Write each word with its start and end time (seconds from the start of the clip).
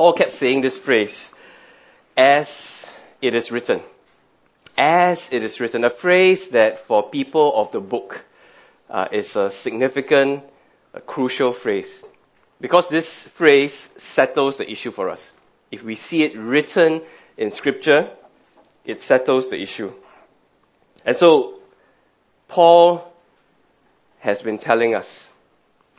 Paul 0.00 0.14
kept 0.14 0.32
saying 0.32 0.62
this 0.62 0.78
phrase, 0.78 1.30
as 2.16 2.86
it 3.20 3.34
is 3.34 3.52
written. 3.52 3.82
As 4.74 5.30
it 5.30 5.42
is 5.42 5.60
written. 5.60 5.84
A 5.84 5.90
phrase 5.90 6.48
that 6.56 6.78
for 6.78 7.10
people 7.10 7.52
of 7.54 7.70
the 7.70 7.80
book 7.80 8.24
uh, 8.88 9.08
is 9.12 9.36
a 9.36 9.50
significant, 9.50 10.42
a 10.94 11.02
crucial 11.02 11.52
phrase. 11.52 12.02
Because 12.62 12.88
this 12.88 13.24
phrase 13.24 13.90
settles 13.98 14.56
the 14.56 14.70
issue 14.70 14.90
for 14.90 15.10
us. 15.10 15.30
If 15.70 15.82
we 15.82 15.96
see 15.96 16.22
it 16.22 16.34
written 16.34 17.02
in 17.36 17.52
scripture, 17.52 18.08
it 18.86 19.02
settles 19.02 19.50
the 19.50 19.60
issue. 19.60 19.92
And 21.04 21.14
so, 21.14 21.58
Paul 22.48 23.06
has 24.20 24.40
been 24.40 24.56
telling 24.56 24.94
us 24.94 25.28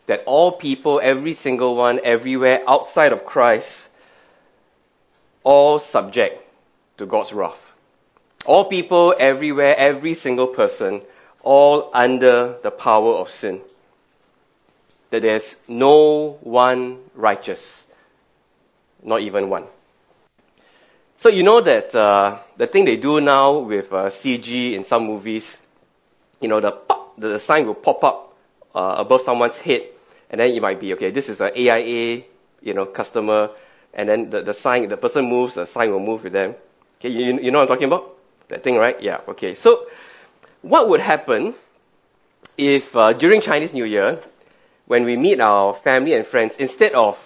that 0.08 0.24
all 0.26 0.54
people, 0.54 1.00
every 1.04 1.34
single 1.34 1.76
one, 1.76 2.00
everywhere 2.04 2.64
outside 2.68 3.14
of 3.14 3.26
Christ, 3.26 3.90
all 5.44 5.80
subject 5.80 6.42
to 6.98 7.06
God's 7.06 7.34
wrath. 7.34 7.60
All 8.46 8.66
people, 8.66 9.14
everywhere, 9.18 9.76
every 9.78 10.16
single 10.16 10.48
person, 10.48 11.02
all 11.44 11.90
under 11.94 12.58
the 12.64 12.72
power 12.72 13.14
of 13.14 13.30
sin. 13.30 13.62
That 15.10 15.22
there's 15.22 15.56
no 15.68 16.40
one 16.42 17.00
righteous. 17.16 17.86
Not 19.04 19.22
even 19.22 19.50
one. 19.50 19.66
So 21.18 21.30
you 21.30 21.44
know 21.44 21.62
that 21.62 21.94
uh, 21.94 22.40
the 22.58 22.66
thing 22.66 22.86
they 22.86 22.98
do 22.98 23.22
now 23.22 23.60
with 23.60 23.94
uh, 23.94 24.06
CG 24.06 24.74
in 24.74 24.84
some 24.84 25.06
movies, 25.06 25.56
you 26.40 26.48
know, 26.48 26.60
the, 26.60 26.72
pop, 26.72 27.20
the 27.20 27.40
sign 27.40 27.68
will 27.68 27.76
pop 27.76 28.04
up 28.04 28.36
uh, 28.74 28.96
above 28.98 29.22
someone's 29.22 29.58
head, 29.58 29.84
and 30.32 30.42
then 30.42 30.50
it 30.50 30.62
might 30.62 30.80
be, 30.80 30.94
okay, 30.94 31.12
this 31.12 31.30
is 31.30 31.40
an 31.40 31.52
AIA, 31.56 32.24
you 32.62 32.74
know, 32.74 32.88
customer, 32.88 33.52
and 33.94 34.08
then 34.08 34.30
the, 34.30 34.42
the 34.42 34.54
sign, 34.54 34.88
the 34.90 34.98
person 34.98 35.26
moves, 35.26 35.56
the 35.56 35.66
sign 35.66 35.92
will 35.92 36.00
move 36.00 36.24
with 36.24 36.34
them. 36.34 36.56
Okay, 37.00 37.10
you, 37.10 37.40
you 37.40 37.52
know 37.52 37.60
what 37.60 37.70
I'm 37.70 37.76
talking 37.76 37.88
about? 37.88 38.18
That 38.48 38.64
thing, 38.64 38.78
right? 38.78 39.02
Yeah, 39.02 39.22
okay. 39.30 39.56
So, 39.56 39.88
what 40.62 40.90
would 40.90 41.00
happen 41.00 41.56
if 42.58 42.96
uh, 42.96 43.14
during 43.14 43.42
Chinese 43.42 43.74
New 43.74 43.86
Year, 43.86 44.22
when 44.86 45.06
we 45.06 45.18
meet 45.18 45.40
our 45.40 45.74
family 45.74 46.14
and 46.14 46.26
friends, 46.26 46.56
instead 46.58 46.94
of 46.94 47.18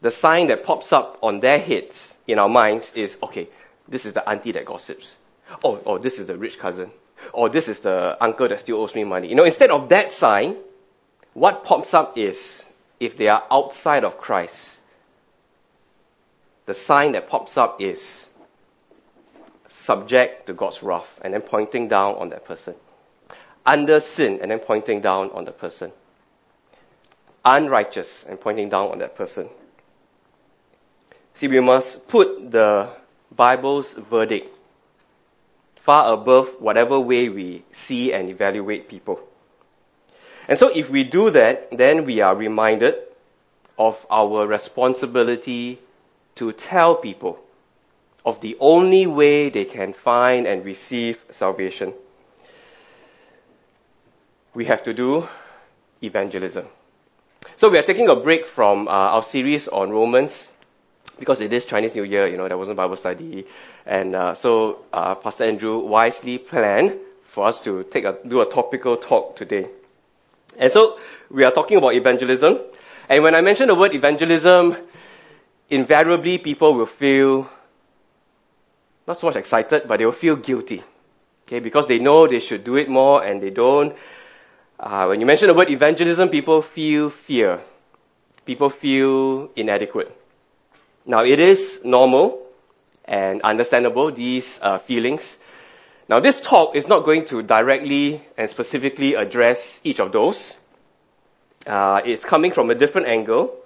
the 0.00 0.10
sign 0.10 0.48
that 0.48 0.64
pops 0.64 0.92
up 0.92 1.18
on 1.22 1.40
their 1.40 1.58
heads 1.58 2.14
in 2.26 2.38
our 2.38 2.48
minds 2.48 2.92
is, 2.94 3.16
okay, 3.22 3.48
this 3.88 4.06
is 4.06 4.12
the 4.12 4.28
auntie 4.28 4.52
that 4.52 4.64
gossips. 4.64 5.14
Oh, 5.62 5.80
oh, 5.86 5.98
this 5.98 6.18
is 6.18 6.26
the 6.26 6.36
rich 6.36 6.58
cousin. 6.58 6.90
Or 7.32 7.48
this 7.48 7.68
is 7.68 7.80
the 7.80 8.16
uncle 8.20 8.48
that 8.48 8.60
still 8.60 8.78
owes 8.78 8.94
me 8.94 9.04
money. 9.04 9.28
You 9.28 9.34
know, 9.34 9.44
instead 9.44 9.70
of 9.70 9.88
that 9.90 10.12
sign, 10.12 10.56
what 11.34 11.64
pops 11.64 11.94
up 11.94 12.18
is, 12.18 12.64
if 12.98 13.16
they 13.16 13.28
are 13.28 13.44
outside 13.50 14.04
of 14.04 14.18
Christ, 14.18 14.75
the 16.66 16.74
sign 16.74 17.12
that 17.12 17.28
pops 17.28 17.56
up 17.56 17.80
is 17.80 18.26
subject 19.68 20.48
to 20.48 20.52
God's 20.52 20.82
wrath 20.82 21.20
and 21.22 21.32
then 21.32 21.42
pointing 21.42 21.88
down 21.88 22.16
on 22.16 22.30
that 22.30 22.44
person. 22.44 22.74
Under 23.64 24.00
sin 24.00 24.40
and 24.42 24.50
then 24.50 24.58
pointing 24.58 25.00
down 25.00 25.30
on 25.30 25.44
the 25.44 25.52
person. 25.52 25.92
Unrighteous 27.44 28.24
and 28.28 28.40
pointing 28.40 28.68
down 28.68 28.90
on 28.90 28.98
that 28.98 29.14
person. 29.16 29.48
See, 31.34 31.46
we 31.48 31.60
must 31.60 32.08
put 32.08 32.50
the 32.50 32.90
Bible's 33.34 33.92
verdict 33.92 34.52
far 35.76 36.12
above 36.12 36.48
whatever 36.58 36.98
way 36.98 37.28
we 37.28 37.62
see 37.70 38.12
and 38.12 38.28
evaluate 38.28 38.88
people. 38.88 39.20
And 40.48 40.58
so 40.58 40.68
if 40.74 40.90
we 40.90 41.04
do 41.04 41.30
that, 41.30 41.76
then 41.76 42.04
we 42.04 42.20
are 42.20 42.34
reminded 42.34 42.94
of 43.78 44.04
our 44.10 44.46
responsibility 44.46 45.78
to 46.36 46.52
tell 46.52 46.94
people 46.96 47.38
of 48.24 48.40
the 48.40 48.56
only 48.60 49.06
way 49.06 49.50
they 49.50 49.64
can 49.64 49.92
find 49.92 50.46
and 50.46 50.64
receive 50.64 51.24
salvation. 51.30 51.92
We 54.54 54.64
have 54.66 54.82
to 54.84 54.94
do 54.94 55.28
evangelism. 56.02 56.66
So 57.56 57.70
we 57.70 57.78
are 57.78 57.82
taking 57.82 58.08
a 58.08 58.16
break 58.16 58.46
from 58.46 58.88
uh, 58.88 58.90
our 58.90 59.22
series 59.22 59.68
on 59.68 59.90
Romans 59.90 60.48
because 61.18 61.40
it 61.40 61.52
is 61.52 61.64
Chinese 61.64 61.94
New 61.94 62.02
Year, 62.02 62.26
you 62.26 62.36
know, 62.36 62.48
there 62.48 62.58
wasn't 62.58 62.76
Bible 62.76 62.96
study. 62.96 63.46
And 63.86 64.14
uh, 64.14 64.34
so 64.34 64.84
uh, 64.92 65.14
Pastor 65.14 65.44
Andrew 65.44 65.78
wisely 65.78 66.38
planned 66.38 66.98
for 67.24 67.46
us 67.46 67.62
to 67.62 67.84
take 67.84 68.04
a, 68.04 68.18
do 68.26 68.40
a 68.40 68.50
topical 68.50 68.96
talk 68.96 69.36
today. 69.36 69.66
And 70.58 70.72
so 70.72 70.98
we 71.30 71.44
are 71.44 71.52
talking 71.52 71.78
about 71.78 71.94
evangelism. 71.94 72.58
And 73.08 73.22
when 73.22 73.34
I 73.34 73.40
mention 73.40 73.68
the 73.68 73.74
word 73.74 73.94
evangelism, 73.94 74.76
invariably 75.70 76.38
people 76.38 76.74
will 76.74 76.86
feel 76.86 77.48
not 79.06 79.16
so 79.18 79.26
much 79.26 79.36
excited, 79.36 79.86
but 79.86 79.98
they 79.98 80.04
will 80.04 80.12
feel 80.12 80.36
guilty. 80.36 80.82
Okay, 81.46 81.60
because 81.60 81.86
they 81.86 81.98
know 81.98 82.26
they 82.26 82.40
should 82.40 82.64
do 82.64 82.76
it 82.76 82.88
more 82.88 83.22
and 83.24 83.40
they 83.40 83.50
don't. 83.50 83.94
Uh, 84.78 85.06
when 85.06 85.20
you 85.20 85.26
mention 85.26 85.48
the 85.48 85.54
word 85.54 85.70
evangelism, 85.70 86.28
people 86.28 86.60
feel 86.60 87.08
fear. 87.08 87.60
People 88.44 88.68
feel 88.68 89.50
inadequate. 89.54 90.10
Now, 91.06 91.22
it 91.22 91.38
is 91.38 91.80
normal 91.84 92.42
and 93.04 93.40
understandable, 93.42 94.10
these 94.10 94.58
uh, 94.60 94.78
feelings. 94.78 95.36
Now, 96.08 96.20
this 96.20 96.40
talk 96.40 96.74
is 96.74 96.88
not 96.88 97.04
going 97.04 97.26
to 97.26 97.42
directly 97.42 98.22
and 98.36 98.50
specifically 98.50 99.14
address 99.14 99.80
each 99.84 100.00
of 100.00 100.10
those. 100.12 100.56
Uh, 101.64 102.00
it's 102.04 102.24
coming 102.24 102.50
from 102.50 102.70
a 102.70 102.74
different 102.74 103.06
angle. 103.06 103.56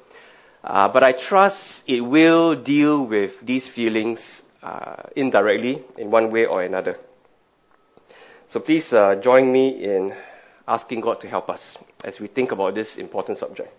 Uh, 0.62 0.88
but 0.88 1.02
I 1.02 1.12
trust 1.12 1.82
it 1.86 2.00
will 2.00 2.54
deal 2.54 3.04
with 3.04 3.40
these 3.40 3.68
feelings 3.68 4.42
uh, 4.62 4.96
indirectly 5.16 5.82
in 5.96 6.10
one 6.10 6.30
way 6.30 6.46
or 6.46 6.62
another. 6.62 6.98
So 8.48 8.60
please 8.60 8.92
uh, 8.92 9.14
join 9.14 9.50
me 9.50 9.68
in 9.68 10.14
asking 10.68 11.00
God 11.00 11.20
to 11.20 11.28
help 11.28 11.48
us 11.48 11.78
as 12.04 12.20
we 12.20 12.26
think 12.26 12.52
about 12.52 12.74
this 12.74 12.96
important 12.96 13.38
subject. 13.38 13.72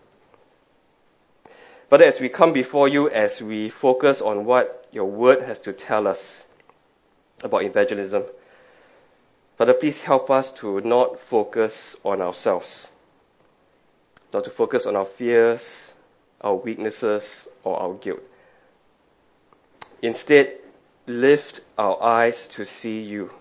But 1.90 2.02
as 2.02 2.20
we 2.20 2.30
come 2.30 2.54
before 2.54 2.88
you, 2.88 3.10
as 3.10 3.42
we 3.42 3.70
focus 3.70 4.22
on 4.22 4.46
what 4.46 4.88
your 4.92 5.06
word 5.06 5.44
has 5.44 5.60
to 5.62 5.74
tell 5.74 6.08
us 6.08 6.44
about 7.44 7.64
evangelism, 7.64 8.24
Father, 9.58 9.74
please 9.74 10.02
help 10.02 10.32
us 10.32 10.54
to 10.54 10.80
not 10.82 11.20
focus 11.20 11.96
on 12.04 12.22
ourselves, 12.22 12.88
not 14.34 14.46
to 14.46 14.50
focus 14.50 14.86
on 14.86 14.96
our 14.96 15.06
fears, 15.06 15.92
our 16.42 16.56
weaknesses, 16.56 17.48
or 17.64 17.80
our 17.80 17.94
guilt. 17.94 18.22
Instead, 20.02 20.58
lift 21.08 21.62
our 21.78 22.02
eyes 22.02 22.48
to 22.48 22.66
see 22.66 23.02
you. 23.02 23.32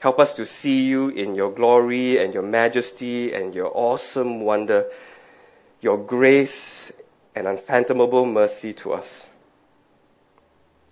Help 0.00 0.18
us 0.18 0.34
to 0.34 0.46
see 0.46 0.84
you 0.84 1.08
in 1.08 1.34
your 1.34 1.50
glory 1.50 2.22
and 2.22 2.32
your 2.32 2.42
majesty 2.42 3.34
and 3.34 3.54
your 3.54 3.70
awesome 3.74 4.40
wonder, 4.40 4.86
your 5.80 5.98
grace 5.98 6.90
and 7.34 7.46
unfathomable 7.46 8.24
mercy 8.24 8.72
to 8.72 8.92
us. 8.92 9.28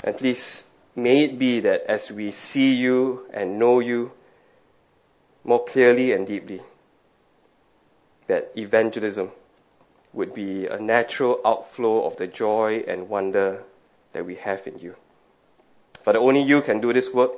And 0.04 0.16
please, 0.16 0.62
may 0.94 1.24
it 1.24 1.38
be 1.38 1.60
that 1.60 1.84
as 1.88 2.10
we 2.10 2.32
see 2.32 2.74
you 2.74 3.26
and 3.32 3.58
know 3.58 3.80
you 3.80 4.12
more 5.44 5.64
clearly 5.64 6.12
and 6.12 6.26
deeply, 6.26 6.60
that 8.26 8.52
evangelism 8.56 9.30
would 10.18 10.34
be 10.34 10.66
a 10.66 10.80
natural 10.80 11.40
outflow 11.44 12.04
of 12.04 12.16
the 12.16 12.26
joy 12.26 12.82
and 12.88 13.08
wonder 13.08 13.62
that 14.12 14.26
we 14.26 14.34
have 14.34 14.66
in 14.66 14.76
you. 14.80 14.96
Father, 16.02 16.18
only 16.18 16.42
you 16.42 16.60
can 16.60 16.80
do 16.80 16.92
this 16.92 17.14
work. 17.14 17.30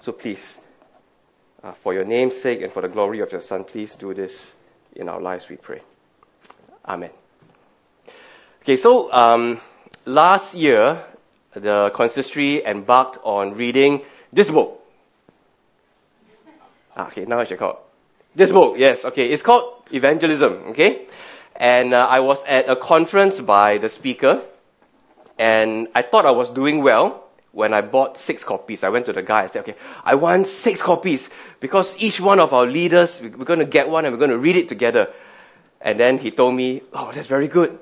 So 0.00 0.10
please, 0.10 0.58
uh, 1.62 1.72
for 1.72 1.94
your 1.94 2.04
name's 2.04 2.36
sake 2.36 2.60
and 2.62 2.72
for 2.72 2.82
the 2.82 2.88
glory 2.88 3.20
of 3.20 3.30
your 3.30 3.40
Son, 3.40 3.62
please 3.62 3.94
do 3.94 4.14
this 4.14 4.52
in 4.96 5.08
our 5.08 5.20
lives, 5.20 5.48
we 5.48 5.56
pray. 5.56 5.80
Amen. 6.84 7.10
Okay, 8.62 8.76
so 8.76 9.12
um, 9.12 9.60
last 10.04 10.54
year, 10.54 11.00
the 11.54 11.90
consistory 11.94 12.64
embarked 12.66 13.18
on 13.22 13.54
reading 13.54 14.02
this 14.32 14.50
book. 14.50 14.82
Ah, 16.96 17.06
okay, 17.06 17.26
now 17.26 17.38
I 17.38 17.44
should 17.44 17.58
call 17.60 17.80
this 18.34 18.50
book. 18.50 18.74
Yes, 18.76 19.04
okay, 19.04 19.28
it's 19.30 19.42
called 19.42 19.84
Evangelism. 19.92 20.70
Okay, 20.70 21.06
and 21.58 21.94
uh, 21.94 22.06
I 22.06 22.20
was 22.20 22.42
at 22.44 22.68
a 22.68 22.76
conference 22.76 23.40
by 23.40 23.78
the 23.78 23.88
speaker, 23.88 24.42
and 25.38 25.88
I 25.94 26.02
thought 26.02 26.26
I 26.26 26.32
was 26.32 26.50
doing 26.50 26.82
well 26.82 27.24
when 27.56 27.72
I 27.72 27.80
bought 27.80 28.18
six 28.18 28.44
copies. 28.44 28.84
I 28.84 28.90
went 28.90 29.06
to 29.06 29.14
the 29.14 29.22
guy 29.22 29.42
and 29.44 29.50
said, 29.50 29.60
okay, 29.60 29.76
I 30.04 30.16
want 30.16 30.46
six 30.46 30.82
copies 30.82 31.28
because 31.58 31.96
each 31.98 32.20
one 32.20 32.38
of 32.38 32.52
our 32.52 32.66
leaders, 32.66 33.18
we're 33.22 33.46
going 33.46 33.60
to 33.60 33.64
get 33.64 33.88
one 33.88 34.04
and 34.04 34.12
we're 34.12 34.18
going 34.18 34.30
to 34.30 34.38
read 34.38 34.56
it 34.56 34.68
together. 34.68 35.10
And 35.80 35.98
then 35.98 36.18
he 36.18 36.30
told 36.30 36.54
me, 36.54 36.82
oh, 36.92 37.12
that's 37.12 37.28
very 37.28 37.48
good. 37.48 37.78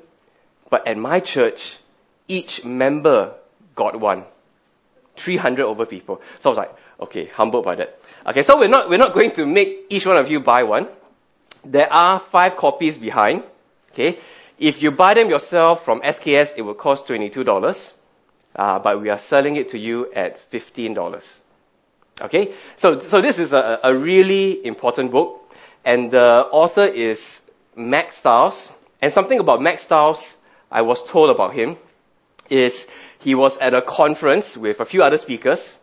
But 0.71 0.87
at 0.87 0.97
my 0.97 1.19
church, 1.19 1.77
each 2.29 2.65
member 2.65 3.35
got 3.75 3.99
one. 3.99 4.25
300 5.17 5.65
over 5.65 5.87
people. 5.87 6.21
So 6.39 6.51
I 6.51 6.53
was 6.53 6.59
like, 6.59 6.75
okay, 7.01 7.27
humbled 7.27 7.65
by 7.65 7.75
that. 7.77 7.99
Okay, 8.27 8.43
so 8.43 8.59
we're 8.59 8.69
not, 8.69 8.89
we're 8.89 8.99
not 8.99 9.13
going 9.13 9.33
to 9.33 9.47
make 9.47 9.87
each 9.91 10.07
one 10.07 10.17
of 10.17 10.31
you 10.31 10.41
buy 10.41 10.63
one. 10.63 10.87
There 11.65 11.93
are 11.93 12.19
five 12.19 12.57
copies 12.57 12.97
behind. 12.97 13.43
Okay? 13.95 14.19
If 14.59 14.83
you 14.83 14.91
buy 14.91 15.15
them 15.15 15.31
yourself 15.31 15.85
from 15.85 16.01
SKS, 16.03 16.55
it 16.57 16.63
will 16.63 16.75
cost 16.75 17.07
$22, 17.07 17.93
uh, 18.57 18.79
but 18.81 19.01
we 19.01 19.09
are 19.09 19.19
selling 19.19 19.57
it 19.57 19.71
to 19.71 19.79
you 19.79 20.13
at 20.13 20.51
$15. 20.51 21.25
Okay? 22.21 22.55
So, 22.77 22.99
so 22.99 23.21
this 23.21 23.39
is 23.39 23.53
a, 23.53 23.79
a 23.83 23.97
really 23.97 24.65
important 24.67 25.13
book, 25.13 25.55
and 25.85 26.11
the 26.11 26.47
author 26.51 26.85
is 26.87 27.41
Mack 27.77 28.13
Stiles. 28.13 28.69
And 29.01 29.13
something 29.13 29.39
about 29.39 29.61
Mack 29.63 29.79
Stiles 29.81 30.35
I 30.71 30.83
was 30.83 31.05
told 31.09 31.31
about 31.31 31.55
him 31.55 31.77
is 32.51 32.89
he 33.21 33.35
was 33.35 33.57
at 33.59 33.75
a 33.75 33.83
conference 33.83 34.57
with 34.57 34.81
a 34.81 34.85
few 34.85 35.03
other 35.03 35.19
speakers, 35.19 35.77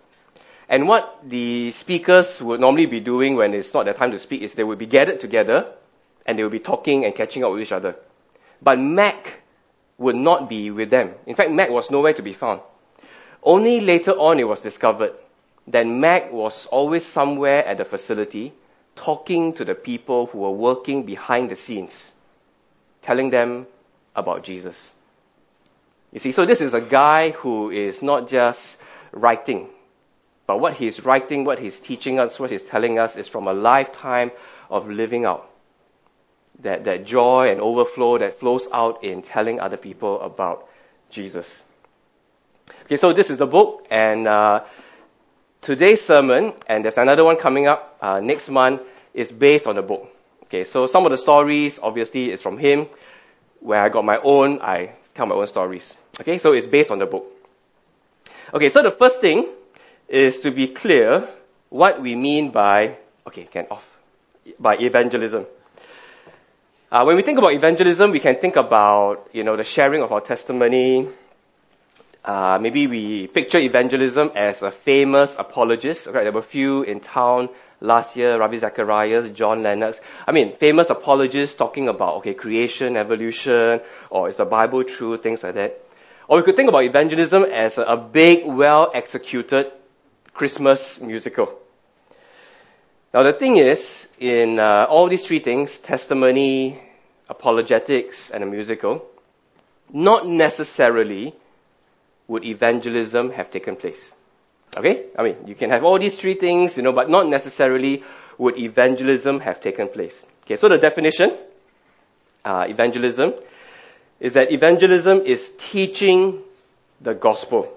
and 0.67 0.87
what 0.87 1.19
the 1.27 1.71
speakers 1.71 2.41
would 2.41 2.59
normally 2.59 2.85
be 2.87 2.99
doing 2.99 3.35
when 3.35 3.53
it's 3.53 3.73
not 3.73 3.85
their 3.85 3.93
time 3.93 4.11
to 4.11 4.19
speak 4.19 4.41
is 4.41 4.53
they 4.53 4.63
would 4.63 4.79
be 4.79 4.85
gathered 4.85 5.19
together 5.19 5.73
and 6.25 6.37
they 6.37 6.43
would 6.43 6.51
be 6.51 6.59
talking 6.59 7.05
and 7.05 7.15
catching 7.15 7.43
up 7.43 7.51
with 7.51 7.61
each 7.61 7.71
other. 7.71 7.95
But 8.61 8.79
Mack 8.79 9.41
would 9.97 10.15
not 10.15 10.49
be 10.49 10.71
with 10.71 10.89
them. 10.89 11.13
In 11.25 11.35
fact, 11.35 11.51
Mack 11.51 11.69
was 11.69 11.91
nowhere 11.91 12.13
to 12.13 12.21
be 12.21 12.33
found. 12.33 12.61
Only 13.43 13.81
later 13.81 14.11
on 14.11 14.39
it 14.39 14.47
was 14.47 14.61
discovered 14.61 15.13
that 15.67 15.87
Mack 15.87 16.31
was 16.31 16.65
always 16.67 17.05
somewhere 17.05 17.65
at 17.65 17.77
the 17.77 17.85
facility 17.85 18.53
talking 18.95 19.53
to 19.53 19.65
the 19.65 19.75
people 19.75 20.27
who 20.27 20.39
were 20.39 20.51
working 20.51 21.03
behind 21.03 21.49
the 21.49 21.55
scenes, 21.55 22.11
telling 23.01 23.29
them 23.29 23.67
about 24.15 24.43
Jesus. 24.43 24.93
You 26.11 26.19
see, 26.19 26.31
so 26.31 26.45
this 26.45 26.61
is 26.61 26.73
a 26.73 26.81
guy 26.81 27.31
who 27.31 27.71
is 27.71 28.01
not 28.01 28.27
just 28.27 28.77
writing, 29.11 29.69
but 30.45 30.59
what 30.59 30.73
he's 30.73 31.05
writing, 31.05 31.45
what 31.45 31.59
he's 31.59 31.79
teaching 31.79 32.19
us, 32.19 32.39
what 32.39 32.51
he's 32.51 32.63
telling 32.63 32.99
us 32.99 33.15
is 33.15 33.27
from 33.27 33.47
a 33.47 33.53
lifetime 33.53 34.31
of 34.69 34.89
living 34.89 35.25
out. 35.25 35.49
That, 36.59 36.83
that 36.83 37.05
joy 37.05 37.49
and 37.49 37.59
overflow 37.59 38.19
that 38.19 38.39
flows 38.39 38.67
out 38.71 39.03
in 39.03 39.23
telling 39.23 39.59
other 39.59 39.77
people 39.77 40.21
about 40.21 40.67
Jesus. 41.09 41.63
Okay, 42.85 42.97
so 42.97 43.13
this 43.13 43.31
is 43.31 43.37
the 43.37 43.47
book, 43.47 43.87
and 43.89 44.27
uh, 44.27 44.63
today's 45.61 46.01
sermon, 46.01 46.53
and 46.67 46.85
there's 46.85 46.97
another 46.97 47.23
one 47.23 47.37
coming 47.37 47.65
up 47.67 47.97
uh, 48.01 48.19
next 48.19 48.49
month, 48.49 48.81
is 49.13 49.31
based 49.31 49.65
on 49.65 49.75
the 49.75 49.81
book. 49.81 50.07
Okay, 50.43 50.63
so 50.65 50.85
some 50.85 51.05
of 51.05 51.11
the 51.11 51.17
stories, 51.17 51.79
obviously, 51.81 52.31
is 52.31 52.41
from 52.41 52.57
him. 52.57 52.87
Where 53.59 53.81
I 53.81 53.89
got 53.89 54.03
my 54.03 54.17
own, 54.17 54.61
I 54.61 54.91
tell 55.13 55.25
my 55.25 55.35
own 55.35 55.47
stories. 55.47 55.95
Okay, 56.19 56.37
so 56.37 56.53
it's 56.53 56.67
based 56.67 56.91
on 56.91 56.99
the 56.99 57.05
book. 57.05 57.25
Okay, 58.53 58.69
so 58.69 58.83
the 58.83 58.91
first 58.91 59.21
thing 59.21 59.47
is 60.07 60.41
to 60.41 60.51
be 60.51 60.67
clear 60.67 61.27
what 61.69 62.01
we 62.01 62.15
mean 62.15 62.51
by, 62.51 62.97
okay, 63.25 63.45
can 63.45 63.67
off, 63.71 63.89
by 64.59 64.75
evangelism. 64.77 65.45
Uh, 66.91 67.05
when 67.05 67.15
we 67.15 67.21
think 67.21 67.37
about 67.39 67.53
evangelism, 67.53 68.11
we 68.11 68.19
can 68.19 68.35
think 68.35 68.57
about, 68.57 69.29
you 69.31 69.45
know, 69.45 69.55
the 69.55 69.63
sharing 69.63 70.01
of 70.01 70.11
our 70.11 70.19
testimony. 70.19 71.07
Uh, 72.25 72.59
maybe 72.61 72.85
we 72.85 73.27
picture 73.27 73.59
evangelism 73.59 74.29
as 74.35 74.61
a 74.61 74.71
famous 74.71 75.37
apologist. 75.39 76.11
There 76.11 76.29
were 76.33 76.39
a 76.39 76.41
few 76.41 76.83
in 76.83 76.99
town 76.99 77.47
last 77.79 78.17
year, 78.17 78.37
Ravi 78.37 78.57
Zacharias, 78.57 79.29
John 79.29 79.63
Lennox. 79.63 80.01
I 80.27 80.33
mean, 80.33 80.57
famous 80.57 80.89
apologists 80.89 81.55
talking 81.55 81.87
about, 81.87 82.17
okay, 82.17 82.33
creation, 82.33 82.97
evolution, 82.97 83.79
or 84.09 84.27
is 84.27 84.35
the 84.35 84.43
Bible 84.43 84.83
true, 84.83 85.15
things 85.15 85.43
like 85.43 85.55
that. 85.55 85.79
Or 86.27 86.39
we 86.39 86.43
could 86.43 86.57
think 86.57 86.67
about 86.67 86.83
evangelism 86.83 87.43
as 87.43 87.77
a, 87.77 87.83
a 87.83 87.95
big, 87.95 88.45
well 88.45 88.91
executed 88.93 89.71
Christmas 90.33 90.99
musical. 90.99 91.57
Now 93.13 93.23
the 93.23 93.33
thing 93.33 93.57
is, 93.57 94.07
in 94.19 94.59
uh, 94.59 94.85
all 94.89 95.09
these 95.09 95.25
three 95.25 95.39
things, 95.39 95.77
testimony, 95.79 96.79
apologetics, 97.27 98.31
and 98.31 98.43
a 98.43 98.47
musical, 98.47 99.05
not 99.91 100.27
necessarily 100.27 101.35
would 102.27 102.45
evangelism 102.45 103.31
have 103.31 103.51
taken 103.51 103.75
place. 103.75 104.13
Okay? 104.77 105.07
I 105.17 105.23
mean, 105.23 105.47
you 105.47 105.55
can 105.55 105.69
have 105.69 105.83
all 105.83 105.99
these 105.99 106.17
three 106.17 106.35
things, 106.35 106.77
you 106.77 106.83
know, 106.83 106.93
but 106.93 107.09
not 107.09 107.27
necessarily 107.27 108.03
would 108.37 108.57
evangelism 108.57 109.41
have 109.41 109.59
taken 109.59 109.89
place. 109.89 110.25
Okay, 110.43 110.55
so 110.55 110.69
the 110.69 110.77
definition, 110.77 111.37
uh, 112.45 112.65
evangelism, 112.69 113.33
is 114.19 114.33
that 114.33 114.51
evangelism 114.51 115.21
is 115.21 115.51
teaching 115.57 116.41
the 117.01 117.13
gospel 117.13 117.71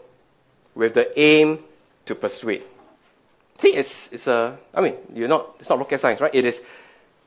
with 0.75 0.95
the 0.95 1.19
aim 1.19 1.59
to 2.07 2.15
persuade. 2.15 2.63
See, 3.59 3.75
it's, 3.75 4.13
it's 4.13 4.27
a, 4.27 4.59
I 4.75 4.81
mean, 4.81 4.95
you're 5.15 5.29
not, 5.29 5.57
it's 5.61 5.69
not 5.69 5.79
rocket 5.79 6.01
science, 6.01 6.21
right? 6.21 6.35
It 6.35 6.45
is 6.45 6.61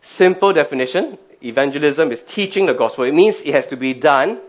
simple 0.02 0.54
definition. 0.54 1.18
Evangelism 1.44 2.12
is 2.12 2.24
teaching 2.24 2.66
the 2.66 2.74
gospel. 2.74 3.06
It 3.06 3.14
means 3.14 3.42
it 3.42 3.54
has 3.54 3.68
to 3.68 3.78
be 3.78 3.94
done 3.94 4.40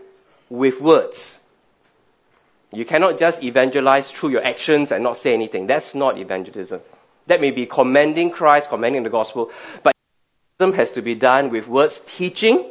with 0.49 0.81
words. 0.81 1.37
You 2.71 2.85
cannot 2.85 3.17
just 3.17 3.43
evangelize 3.43 4.11
through 4.11 4.29
your 4.29 4.43
actions 4.43 4.91
and 4.91 5.03
not 5.03 5.17
say 5.17 5.33
anything. 5.33 5.67
That's 5.67 5.95
not 5.95 6.17
evangelism. 6.19 6.81
That 7.27 7.41
may 7.41 7.51
be 7.51 7.65
commending 7.65 8.31
Christ, 8.31 8.69
commending 8.69 9.03
the 9.03 9.09
gospel, 9.09 9.51
but 9.81 9.93
evangelism 10.59 10.79
has 10.79 10.91
to 10.93 11.01
be 11.01 11.15
done 11.15 11.49
with 11.49 11.67
words 11.67 12.01
teaching, 12.05 12.69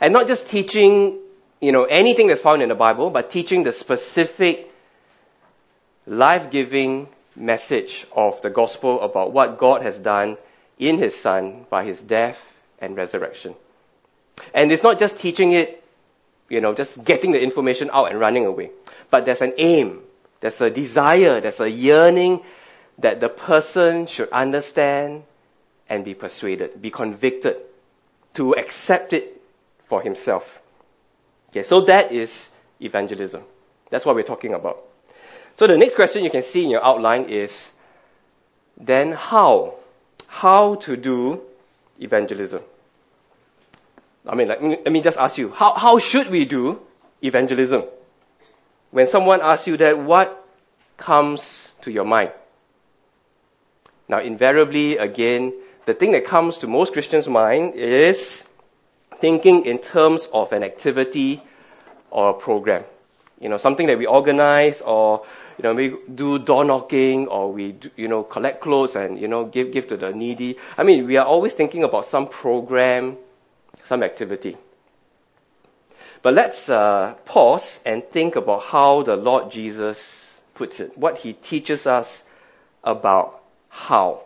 and 0.00 0.12
not 0.12 0.26
just 0.26 0.48
teaching, 0.48 1.18
you 1.60 1.72
know, 1.72 1.84
anything 1.84 2.28
that's 2.28 2.40
found 2.40 2.62
in 2.62 2.68
the 2.68 2.74
Bible, 2.74 3.10
but 3.10 3.30
teaching 3.30 3.64
the 3.64 3.72
specific 3.72 4.72
life 6.06 6.50
giving 6.50 7.08
message 7.38 8.06
of 8.14 8.40
the 8.42 8.50
gospel 8.50 9.00
about 9.00 9.32
what 9.32 9.58
God 9.58 9.82
has 9.82 9.98
done 9.98 10.36
in 10.78 10.98
His 10.98 11.14
Son 11.16 11.66
by 11.70 11.84
His 11.84 12.00
death 12.00 12.38
and 12.80 12.96
resurrection. 12.96 13.54
And 14.54 14.70
it's 14.70 14.82
not 14.82 14.98
just 14.98 15.18
teaching 15.18 15.52
it, 15.52 15.82
you 16.48 16.60
know, 16.60 16.74
just 16.74 17.04
getting 17.04 17.32
the 17.32 17.42
information 17.42 17.90
out 17.92 18.10
and 18.10 18.20
running 18.20 18.46
away. 18.46 18.70
But 19.10 19.24
there's 19.24 19.42
an 19.42 19.54
aim, 19.58 20.00
there's 20.40 20.60
a 20.60 20.70
desire, 20.70 21.40
there's 21.40 21.60
a 21.60 21.70
yearning 21.70 22.42
that 22.98 23.20
the 23.20 23.28
person 23.28 24.06
should 24.06 24.30
understand 24.30 25.24
and 25.88 26.04
be 26.04 26.14
persuaded, 26.14 26.80
be 26.80 26.90
convicted, 26.90 27.56
to 28.34 28.54
accept 28.54 29.12
it 29.12 29.40
for 29.86 30.02
himself. 30.02 30.60
Okay, 31.50 31.62
so 31.62 31.82
that 31.82 32.12
is 32.12 32.48
evangelism. 32.80 33.42
That's 33.90 34.04
what 34.04 34.14
we're 34.14 34.22
talking 34.22 34.52
about. 34.52 34.87
So 35.58 35.66
the 35.66 35.76
next 35.76 35.96
question 35.96 36.22
you 36.22 36.30
can 36.30 36.44
see 36.44 36.62
in 36.62 36.70
your 36.70 36.84
outline 36.84 37.24
is 37.30 37.68
then 38.76 39.10
how? 39.10 39.74
How 40.28 40.76
to 40.76 40.96
do 40.96 41.40
evangelism? 41.98 42.62
I 44.24 44.36
mean, 44.36 44.46
like, 44.46 44.62
let 44.62 44.92
me 44.92 45.00
just 45.00 45.18
ask 45.18 45.36
you, 45.36 45.50
how, 45.50 45.74
how 45.74 45.98
should 45.98 46.30
we 46.30 46.44
do 46.44 46.80
evangelism? 47.22 47.82
When 48.92 49.08
someone 49.08 49.40
asks 49.42 49.66
you 49.66 49.76
that, 49.78 49.98
what 49.98 50.46
comes 50.96 51.74
to 51.82 51.90
your 51.90 52.04
mind? 52.04 52.30
Now, 54.08 54.20
invariably, 54.20 54.98
again, 54.98 55.52
the 55.86 55.94
thing 55.94 56.12
that 56.12 56.24
comes 56.24 56.58
to 56.58 56.68
most 56.68 56.92
Christians' 56.92 57.26
mind 57.26 57.74
is 57.74 58.44
thinking 59.16 59.64
in 59.64 59.78
terms 59.78 60.28
of 60.32 60.52
an 60.52 60.62
activity 60.62 61.42
or 62.10 62.30
a 62.30 62.34
program. 62.34 62.84
You 63.40 63.48
know, 63.48 63.56
something 63.56 63.88
that 63.88 63.98
we 63.98 64.06
organize 64.06 64.80
or 64.80 65.24
you 65.58 65.64
know, 65.64 65.74
we 65.74 65.96
do 66.14 66.38
door 66.38 66.64
knocking 66.64 67.26
or 67.26 67.52
we, 67.52 67.72
do, 67.72 67.90
you 67.96 68.06
know, 68.06 68.22
collect 68.22 68.60
clothes 68.60 68.94
and, 68.94 69.18
you 69.18 69.26
know, 69.26 69.44
give, 69.44 69.72
give 69.72 69.88
to 69.88 69.96
the 69.96 70.12
needy. 70.12 70.56
I 70.76 70.84
mean, 70.84 71.06
we 71.06 71.16
are 71.16 71.26
always 71.26 71.52
thinking 71.54 71.82
about 71.82 72.04
some 72.04 72.28
program, 72.28 73.16
some 73.86 74.04
activity. 74.04 74.56
But 76.22 76.34
let's 76.34 76.68
uh, 76.68 77.14
pause 77.24 77.80
and 77.84 78.04
think 78.04 78.36
about 78.36 78.62
how 78.62 79.02
the 79.02 79.16
Lord 79.16 79.50
Jesus 79.50 79.98
puts 80.54 80.78
it, 80.78 80.96
what 80.96 81.18
he 81.18 81.32
teaches 81.32 81.86
us 81.86 82.22
about 82.84 83.40
how. 83.68 84.22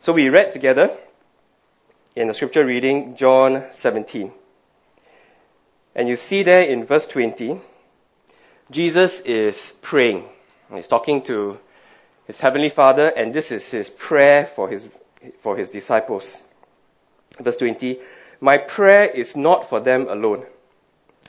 So 0.00 0.12
we 0.12 0.28
read 0.28 0.52
together 0.52 0.96
in 2.14 2.28
the 2.28 2.34
scripture 2.34 2.66
reading 2.66 3.16
John 3.16 3.64
17. 3.72 4.30
And 5.94 6.08
you 6.08 6.16
see 6.16 6.42
there 6.42 6.62
in 6.62 6.84
verse 6.84 7.06
20, 7.06 7.60
Jesus 8.70 9.20
is 9.20 9.74
praying. 9.80 10.28
He's 10.74 10.88
talking 10.88 11.22
to 11.22 11.58
his 12.26 12.38
heavenly 12.38 12.68
Father, 12.68 13.06
and 13.06 13.32
this 13.32 13.50
is 13.50 13.70
his 13.70 13.88
prayer 13.88 14.44
for 14.44 14.68
his, 14.68 14.86
for 15.40 15.56
his 15.56 15.70
disciples. 15.70 16.40
Verse 17.40 17.56
20, 17.56 17.98
My 18.40 18.58
prayer 18.58 19.06
is 19.06 19.36
not 19.36 19.68
for 19.68 19.80
them 19.80 20.08
alone. 20.08 20.44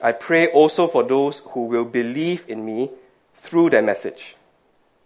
I 0.02 0.12
pray 0.12 0.48
also 0.48 0.88
for 0.88 1.04
those 1.04 1.40
who 1.40 1.66
will 1.66 1.86
believe 1.86 2.46
in 2.50 2.66
me 2.66 2.92
through 3.36 3.70
their 3.70 3.82
message, 3.82 4.36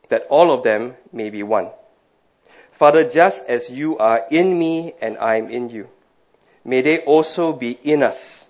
that 0.10 0.26
all 0.30 0.52
of 0.52 0.64
them 0.64 0.96
may 1.12 1.30
be 1.30 1.44
one. 1.44 1.70
Father, 2.72 3.08
just 3.08 3.46
as 3.48 3.70
you 3.70 4.00
are 4.00 4.26
in 4.32 4.58
me 4.58 4.94
and 5.00 5.20
I 5.20 5.36
am 5.36 5.52
in 5.52 5.70
you, 5.70 5.88
may 6.66 6.82
they 6.82 7.00
also 7.00 7.54
be 7.54 7.72
in 7.72 8.02
us, 8.02 8.44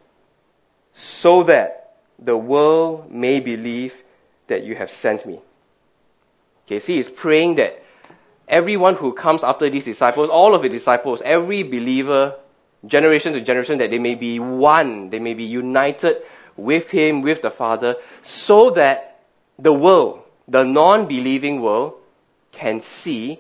so 0.94 1.44
that 1.44 1.83
the 2.24 2.38
world 2.38 3.12
may 3.12 3.40
believe 3.40 3.94
that 4.48 4.64
you 4.64 4.76
have 4.76 4.90
sent 4.90 5.26
me. 5.26 5.40
Okay, 6.66 6.80
see, 6.80 6.96
he's 6.96 7.10
praying 7.10 7.56
that 7.56 7.84
everyone 8.48 8.96
who 8.96 9.14
comes 9.14 9.44
after 9.44 9.70
these 9.70 9.86
disciples, 9.86 10.30
all 10.30 10.56
of 10.56 10.62
the 10.62 10.70
disciples, 10.70 11.22
every 11.24 11.64
believer 11.64 12.36
generation 12.86 13.34
to 13.34 13.42
generation, 13.42 13.80
that 13.80 13.92
they 13.92 14.00
may 14.00 14.16
be 14.16 14.40
one, 14.40 15.10
they 15.10 15.20
may 15.20 15.34
be 15.34 15.44
united 15.44 16.18
with 16.56 16.90
Him, 16.90 17.22
with 17.22 17.42
the 17.42 17.52
Father, 17.52 17.96
so 18.22 18.72
that 18.72 19.22
the 19.58 19.74
world, 19.74 20.22
the 20.48 20.64
non-believing 20.64 21.62
world, 21.62 21.94
can 22.52 22.82
see 22.82 23.40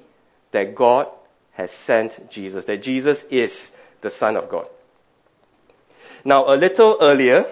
that 0.52 0.76
God 0.76 1.08
has 1.54 1.72
sent 1.72 2.30
Jesus, 2.30 2.66
that 2.66 2.82
Jesus 2.82 3.24
is 3.26 3.70
the 4.02 4.10
Son 4.10 4.38
of 4.38 4.50
God. 4.50 4.68
Now, 6.26 6.54
a 6.54 6.56
little 6.56 6.98
earlier, 7.02 7.46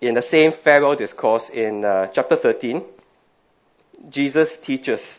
in 0.00 0.14
the 0.14 0.22
same 0.22 0.52
farewell 0.52 0.94
discourse 0.96 1.50
in 1.50 1.84
uh, 1.84 2.06
chapter 2.08 2.36
13, 2.36 2.82
Jesus 4.08 4.56
teaches 4.56 5.18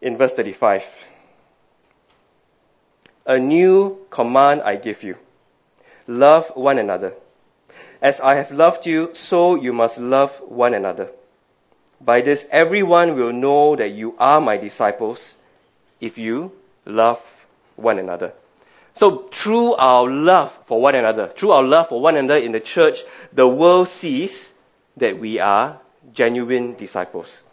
in 0.00 0.16
verse 0.16 0.34
35 0.34 0.84
A 3.26 3.38
new 3.38 4.06
command 4.10 4.62
I 4.62 4.76
give 4.76 5.02
you 5.02 5.16
love 6.06 6.50
one 6.54 6.78
another. 6.78 7.14
As 8.00 8.20
I 8.20 8.36
have 8.36 8.52
loved 8.52 8.86
you, 8.86 9.10
so 9.14 9.56
you 9.56 9.72
must 9.72 9.98
love 9.98 10.30
one 10.40 10.72
another. 10.72 11.10
By 12.00 12.20
this, 12.20 12.46
everyone 12.50 13.16
will 13.16 13.32
know 13.32 13.74
that 13.74 13.90
you 13.90 14.14
are 14.18 14.40
my 14.40 14.56
disciples 14.56 15.36
if 16.00 16.16
you 16.16 16.52
love 16.86 17.20
one 17.74 17.98
another. 17.98 18.32
So 18.98 19.28
through 19.30 19.74
our 19.74 20.10
love 20.10 20.50
for 20.66 20.80
one 20.80 20.96
another, 20.96 21.28
through 21.28 21.52
our 21.52 21.62
love 21.62 21.88
for 21.88 22.00
one 22.00 22.16
another 22.16 22.40
in 22.40 22.50
the 22.50 22.58
church, 22.58 23.04
the 23.32 23.46
world 23.46 23.86
sees 23.86 24.52
that 24.96 25.20
we 25.20 25.38
are 25.38 25.78
genuine 26.12 26.74
disciples. 26.74 27.44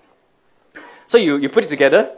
So 1.07 1.19
you, 1.19 1.37
you 1.37 1.49
put 1.49 1.65
it 1.65 1.69
together. 1.69 2.17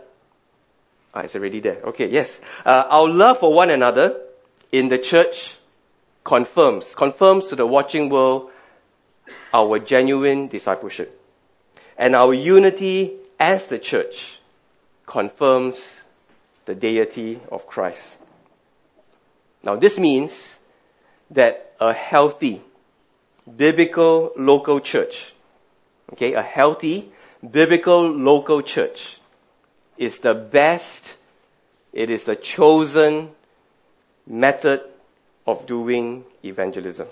Ah, 1.14 1.24
it's 1.24 1.36
already 1.36 1.60
there. 1.60 1.76
Okay, 1.88 2.08
yes. 2.10 2.40
Uh, 2.66 2.86
our 2.90 3.10
love 3.10 3.40
for 3.40 3.54
one 3.54 3.70
another 3.70 4.18
in 4.72 4.88
the 4.88 4.98
church 4.98 5.58
confirms, 6.24 6.96
confirms 6.96 7.50
to 7.50 7.58
the 7.58 7.66
watching 7.66 8.08
world 8.08 8.50
our 9.54 9.78
genuine 9.78 10.48
discipleship. 10.48 11.22
And 11.98 12.16
our 12.16 12.34
unity 12.34 13.18
as 13.38 13.68
the 13.68 13.78
church 13.78 14.40
confirms 15.06 16.00
the 16.64 16.76
deity 16.76 17.42
of 17.52 17.68
Christ. 17.68 18.20
Now 19.68 19.76
this 19.76 20.00
means 20.00 20.58
that 21.32 21.74
a 21.82 21.92
healthy, 21.92 22.62
biblical 23.58 24.32
local 24.38 24.80
church, 24.80 25.34
okay, 26.14 26.36
a 26.36 26.42
healthy, 26.42 27.12
biblical 27.52 28.10
local 28.10 28.62
church 28.62 29.18
is 29.98 30.20
the 30.20 30.34
best, 30.34 31.18
it 31.92 32.10
is 32.10 32.24
the 32.24 32.38
chosen 32.38 33.32
method 34.26 34.84
of 35.46 35.66
doing 35.66 36.24
evangelism. 36.46 37.08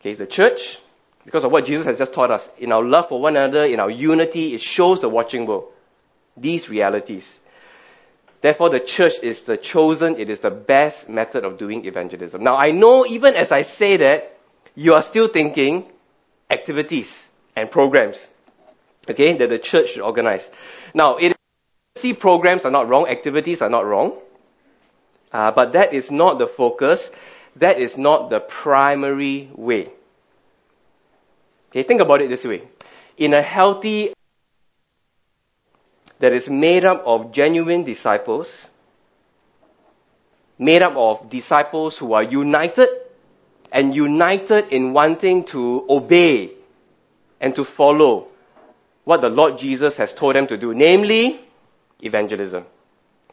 Okay, 0.00 0.12
the 0.12 0.26
church, 0.26 0.78
because 1.24 1.44
of 1.44 1.50
what 1.50 1.64
Jesus 1.64 1.86
has 1.86 1.96
just 1.96 2.12
taught 2.12 2.30
us, 2.30 2.46
in 2.58 2.72
our 2.72 2.84
love 2.84 3.08
for 3.08 3.18
one 3.18 3.38
another, 3.38 3.64
in 3.64 3.80
our 3.80 3.90
unity, 3.90 4.52
it 4.52 4.60
shows 4.60 5.00
the 5.00 5.08
watching 5.08 5.46
world 5.46 5.72
these 6.36 6.68
realities. 6.68 7.38
Therefore, 8.42 8.70
the 8.70 8.80
church 8.80 9.14
is 9.22 9.44
the 9.44 9.56
chosen, 9.56 10.16
it 10.18 10.28
is 10.28 10.40
the 10.40 10.50
best 10.50 11.08
method 11.08 11.44
of 11.44 11.58
doing 11.58 11.86
evangelism. 11.86 12.42
Now, 12.42 12.56
I 12.56 12.72
know 12.72 13.06
even 13.06 13.36
as 13.36 13.52
I 13.52 13.62
say 13.62 13.98
that, 13.98 14.36
you 14.74 14.94
are 14.94 15.02
still 15.02 15.28
thinking 15.28 15.86
activities 16.50 17.10
and 17.54 17.70
programs, 17.70 18.28
okay, 19.08 19.36
that 19.36 19.48
the 19.48 19.58
church 19.58 19.90
should 19.90 20.02
organize. 20.02 20.48
Now, 20.92 21.16
it, 21.18 21.36
see, 21.94 22.14
programs 22.14 22.64
are 22.64 22.70
not 22.72 22.88
wrong, 22.88 23.06
activities 23.06 23.62
are 23.62 23.70
not 23.70 23.86
wrong. 23.86 24.18
Uh, 25.32 25.52
but 25.52 25.72
that 25.72 25.94
is 25.94 26.10
not 26.10 26.38
the 26.38 26.46
focus. 26.46 27.10
That 27.56 27.78
is 27.78 27.96
not 27.96 28.28
the 28.28 28.40
primary 28.40 29.48
way. 29.54 29.90
Okay, 31.70 31.84
think 31.84 32.00
about 32.00 32.20
it 32.20 32.28
this 32.28 32.44
way. 32.44 32.62
In 33.16 33.34
a 33.34 33.40
healthy 33.40 34.12
that 36.22 36.32
is 36.32 36.48
made 36.48 36.84
up 36.84 37.02
of 37.04 37.32
genuine 37.32 37.82
disciples, 37.82 38.68
made 40.56 40.82
up 40.82 40.94
of 40.96 41.28
disciples 41.28 41.98
who 41.98 42.12
are 42.12 42.22
united 42.22 42.88
and 43.72 43.92
united 43.94 44.68
in 44.68 44.92
wanting 44.92 45.44
to 45.44 45.84
obey 45.90 46.52
and 47.40 47.56
to 47.56 47.64
follow 47.64 48.28
what 49.02 49.20
the 49.20 49.28
Lord 49.28 49.58
Jesus 49.58 49.96
has 49.96 50.14
told 50.14 50.36
them 50.36 50.46
to 50.46 50.56
do, 50.56 50.72
namely 50.72 51.40
evangelism 52.00 52.66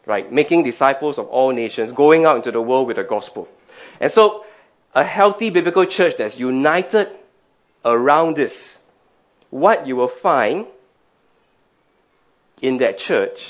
right? 0.06 0.32
Making 0.32 0.64
disciples 0.64 1.18
of 1.18 1.28
all 1.28 1.52
nations, 1.52 1.92
going 1.92 2.24
out 2.24 2.36
into 2.36 2.50
the 2.50 2.60
world 2.60 2.88
with 2.88 2.96
the 2.96 3.04
gospel. 3.04 3.48
And 4.00 4.10
so, 4.10 4.44
a 4.94 5.04
healthy 5.04 5.50
biblical 5.50 5.84
church 5.84 6.16
that's 6.16 6.38
united 6.38 7.08
around 7.84 8.34
this, 8.34 8.78
what 9.50 9.86
you 9.86 9.94
will 9.94 10.08
find 10.08 10.66
in 12.60 12.78
that 12.78 12.98
church, 12.98 13.48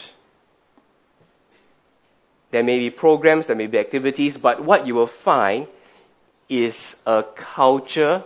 there 2.51 2.63
may 2.63 2.79
be 2.79 2.91
programs, 2.91 3.47
there 3.47 3.57
may 3.57 3.67
be 3.67 3.79
activities, 3.79 4.37
but 4.37 4.63
what 4.63 4.87
you 4.87 4.95
will 4.95 5.07
find 5.07 5.67
is 6.49 6.97
a 7.07 7.23
culture 7.23 8.25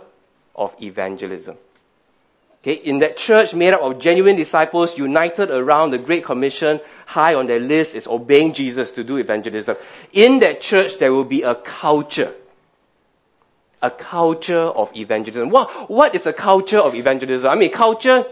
of 0.55 0.75
evangelism. 0.81 1.57
Okay, 2.65 2.73
in 2.73 2.97
that 2.99 3.15
church 3.17 3.53
made 3.53 3.75
up 3.75 3.81
of 3.81 3.99
genuine 3.99 4.35
disciples 4.35 4.97
united 4.97 5.51
around 5.51 5.91
the 5.91 5.99
Great 5.99 6.25
Commission, 6.25 6.79
high 7.05 7.35
on 7.35 7.45
their 7.45 7.59
list 7.59 7.93
is 7.93 8.07
obeying 8.07 8.53
Jesus 8.53 8.93
to 8.93 9.03
do 9.03 9.17
evangelism. 9.17 9.75
In 10.13 10.39
that 10.39 10.61
church, 10.61 10.97
there 10.97 11.13
will 11.13 11.25
be 11.25 11.43
a 11.43 11.53
culture. 11.53 12.33
A 13.83 13.91
culture 13.91 14.57
of 14.57 14.95
evangelism. 14.95 15.51
What, 15.51 15.91
what 15.91 16.15
is 16.15 16.25
a 16.25 16.33
culture 16.33 16.79
of 16.79 16.95
evangelism? 16.95 17.47
I 17.47 17.53
mean, 17.53 17.71
culture, 17.71 18.25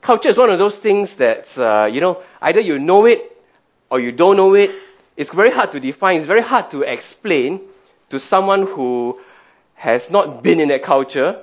culture 0.00 0.28
is 0.28 0.36
one 0.38 0.50
of 0.50 0.58
those 0.58 0.76
things 0.76 1.16
that, 1.16 1.56
uh, 1.58 1.86
you 1.90 2.00
know, 2.00 2.22
either 2.40 2.60
you 2.60 2.78
know 2.78 3.06
it 3.06 3.36
or 3.90 4.00
you 4.00 4.12
don't 4.12 4.36
know 4.36 4.54
it. 4.54 4.70
It's 5.16 5.30
very 5.30 5.50
hard 5.50 5.72
to 5.72 5.80
define. 5.80 6.18
It's 6.18 6.26
very 6.26 6.42
hard 6.42 6.70
to 6.70 6.82
explain 6.82 7.60
to 8.10 8.18
someone 8.18 8.66
who 8.66 9.20
has 9.74 10.10
not 10.10 10.42
been 10.42 10.60
in 10.60 10.68
that 10.68 10.82
culture 10.82 11.42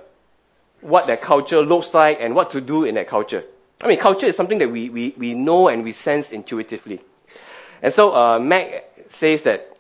what 0.82 1.08
that 1.08 1.22
culture 1.22 1.62
looks 1.62 1.94
like 1.94 2.20
and 2.22 2.36
what 2.36 2.52
to 2.52 2.62
do 2.62 2.84
in 2.86 2.96
that 2.96 3.08
culture. 3.08 3.44
I 3.82 3.88
mean, 3.88 4.00
culture 4.00 4.26
is 4.28 4.36
something 4.36 4.60
that 4.60 4.70
we, 4.70 4.90
we, 4.90 5.14
we 5.18 5.34
know 5.34 5.68
and 5.68 5.84
we 5.84 5.92
sense 5.92 6.32
intuitively. 6.32 7.02
And 7.82 7.94
so 7.94 8.16
uh, 8.16 8.40
Mack 8.40 8.86
says 9.10 9.44
that 9.44 9.76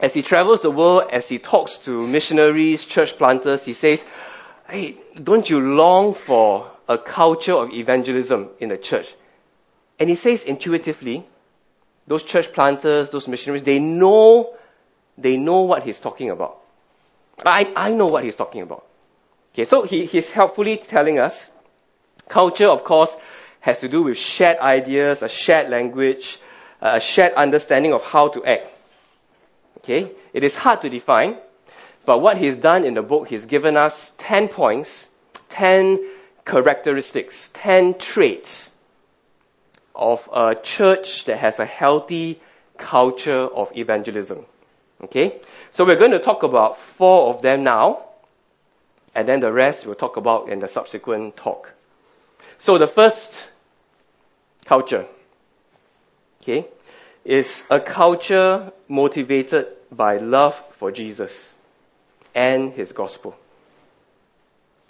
as 0.00 0.14
he 0.14 0.22
travels 0.22 0.62
the 0.62 0.70
world, 0.70 1.04
as 1.10 1.28
he 1.28 1.38
talks 1.38 1.78
to 1.78 2.06
missionaries, 2.06 2.84
church 2.84 3.16
planters, 3.16 3.64
he 3.64 3.72
says, 3.72 4.04
hey, 4.68 4.96
don't 5.14 5.48
you 5.48 5.60
long 5.60 6.14
for 6.14 6.70
a 6.88 6.98
culture 6.98 7.54
of 7.54 7.72
evangelism 7.72 8.50
in 8.58 8.68
the 8.68 8.76
church? 8.76 9.12
And 9.98 10.10
he 10.10 10.16
says 10.16 10.44
intuitively, 10.44 11.26
those 12.06 12.22
church 12.22 12.52
planters, 12.52 13.10
those 13.10 13.26
missionaries, 13.26 13.62
they 13.62 13.78
know, 13.78 14.54
they 15.18 15.36
know 15.36 15.62
what 15.62 15.82
he's 15.82 15.98
talking 16.00 16.30
about. 16.30 16.58
I, 17.44 17.72
I 17.76 17.92
know 17.92 18.06
what 18.06 18.24
he's 18.24 18.36
talking 18.36 18.62
about. 18.62 18.84
Okay, 19.54 19.64
so 19.64 19.82
he, 19.82 20.06
he's 20.06 20.30
helpfully 20.30 20.76
telling 20.76 21.18
us 21.18 21.50
culture, 22.28 22.68
of 22.68 22.84
course, 22.84 23.14
has 23.60 23.80
to 23.80 23.88
do 23.88 24.02
with 24.02 24.18
shared 24.18 24.58
ideas, 24.58 25.22
a 25.22 25.28
shared 25.28 25.70
language, 25.70 26.38
a 26.80 27.00
shared 27.00 27.32
understanding 27.34 27.92
of 27.92 28.02
how 28.02 28.28
to 28.28 28.44
act. 28.44 28.66
Okay, 29.78 30.10
it 30.32 30.44
is 30.44 30.54
hard 30.56 30.82
to 30.82 30.90
define, 30.90 31.36
but 32.04 32.20
what 32.20 32.36
he's 32.36 32.56
done 32.56 32.84
in 32.84 32.94
the 32.94 33.02
book, 33.02 33.28
he's 33.28 33.46
given 33.46 33.76
us 33.76 34.12
10 34.18 34.48
points, 34.48 35.06
10 35.50 35.98
characteristics, 36.46 37.50
10 37.52 37.98
traits 37.98 38.70
of 39.94 40.28
a 40.32 40.54
church 40.54 41.24
that 41.26 41.38
has 41.38 41.58
a 41.58 41.66
healthy 41.66 42.40
culture 42.78 43.32
of 43.46 43.76
evangelism. 43.76 44.46
Okay? 45.02 45.40
So 45.72 45.84
we're 45.84 45.96
going 45.96 46.12
to 46.12 46.18
talk 46.18 46.42
about 46.42 46.78
four 46.78 47.34
of 47.34 47.42
them 47.42 47.64
now 47.64 48.04
and 49.14 49.26
then 49.26 49.40
the 49.40 49.52
rest 49.52 49.86
we'll 49.86 49.94
talk 49.94 50.16
about 50.16 50.48
in 50.48 50.60
the 50.60 50.68
subsequent 50.68 51.36
talk. 51.36 51.72
So 52.58 52.78
the 52.78 52.86
first 52.86 53.42
culture, 54.66 55.06
okay, 56.42 56.66
is 57.24 57.64
a 57.70 57.80
culture 57.80 58.72
motivated 58.88 59.68
by 59.90 60.18
love 60.18 60.54
for 60.72 60.92
Jesus 60.92 61.54
and 62.34 62.72
his 62.72 62.92
gospel. 62.92 63.36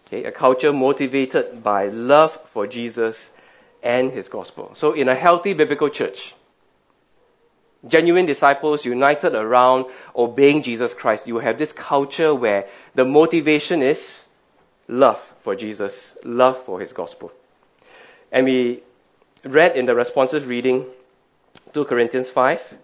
Okay, 0.06 0.24
a 0.24 0.30
culture 0.30 0.72
motivated 0.72 1.64
by 1.64 1.88
love 1.88 2.38
for 2.52 2.66
Jesus 2.66 3.28
and 3.82 4.12
his 4.12 4.28
gospel. 4.28 4.70
So 4.74 4.92
in 4.92 5.08
a 5.08 5.16
healthy 5.16 5.52
biblical 5.52 5.88
church, 5.88 6.34
genuine 7.86 8.26
disciples 8.26 8.84
united 8.84 9.34
around 9.34 9.86
obeying 10.14 10.62
Jesus 10.62 10.94
Christ, 10.94 11.26
you 11.26 11.38
have 11.38 11.58
this 11.58 11.72
culture 11.72 12.34
where 12.34 12.68
the 12.94 13.04
motivation 13.04 13.82
is 13.82 14.22
love 14.88 15.18
for 15.42 15.56
Jesus, 15.56 16.16
love 16.22 16.56
for 16.64 16.78
his 16.78 16.92
gospel. 16.92 17.32
And 18.30 18.46
we 18.46 18.82
read 19.44 19.76
in 19.76 19.86
the 19.86 19.94
responsive 19.94 20.46
reading 20.46 20.86
2 21.72 21.84
Corinthians 21.84 22.30
5 22.30 22.78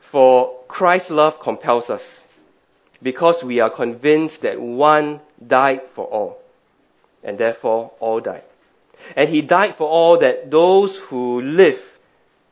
For 0.00 0.58
Christ's 0.68 1.10
love 1.10 1.40
compels 1.40 1.88
us 1.88 2.22
because 3.02 3.42
we 3.42 3.60
are 3.60 3.70
convinced 3.70 4.42
that 4.42 4.60
one 4.60 5.20
died 5.44 5.82
for 5.88 6.06
all 6.06 6.40
and 7.24 7.36
therefore 7.38 7.92
all 8.00 8.20
died. 8.20 8.44
And 9.16 9.28
he 9.28 9.42
died 9.42 9.74
for 9.74 9.88
all 9.88 10.18
that 10.18 10.50
those 10.50 10.96
who 10.96 11.40
live 11.42 11.80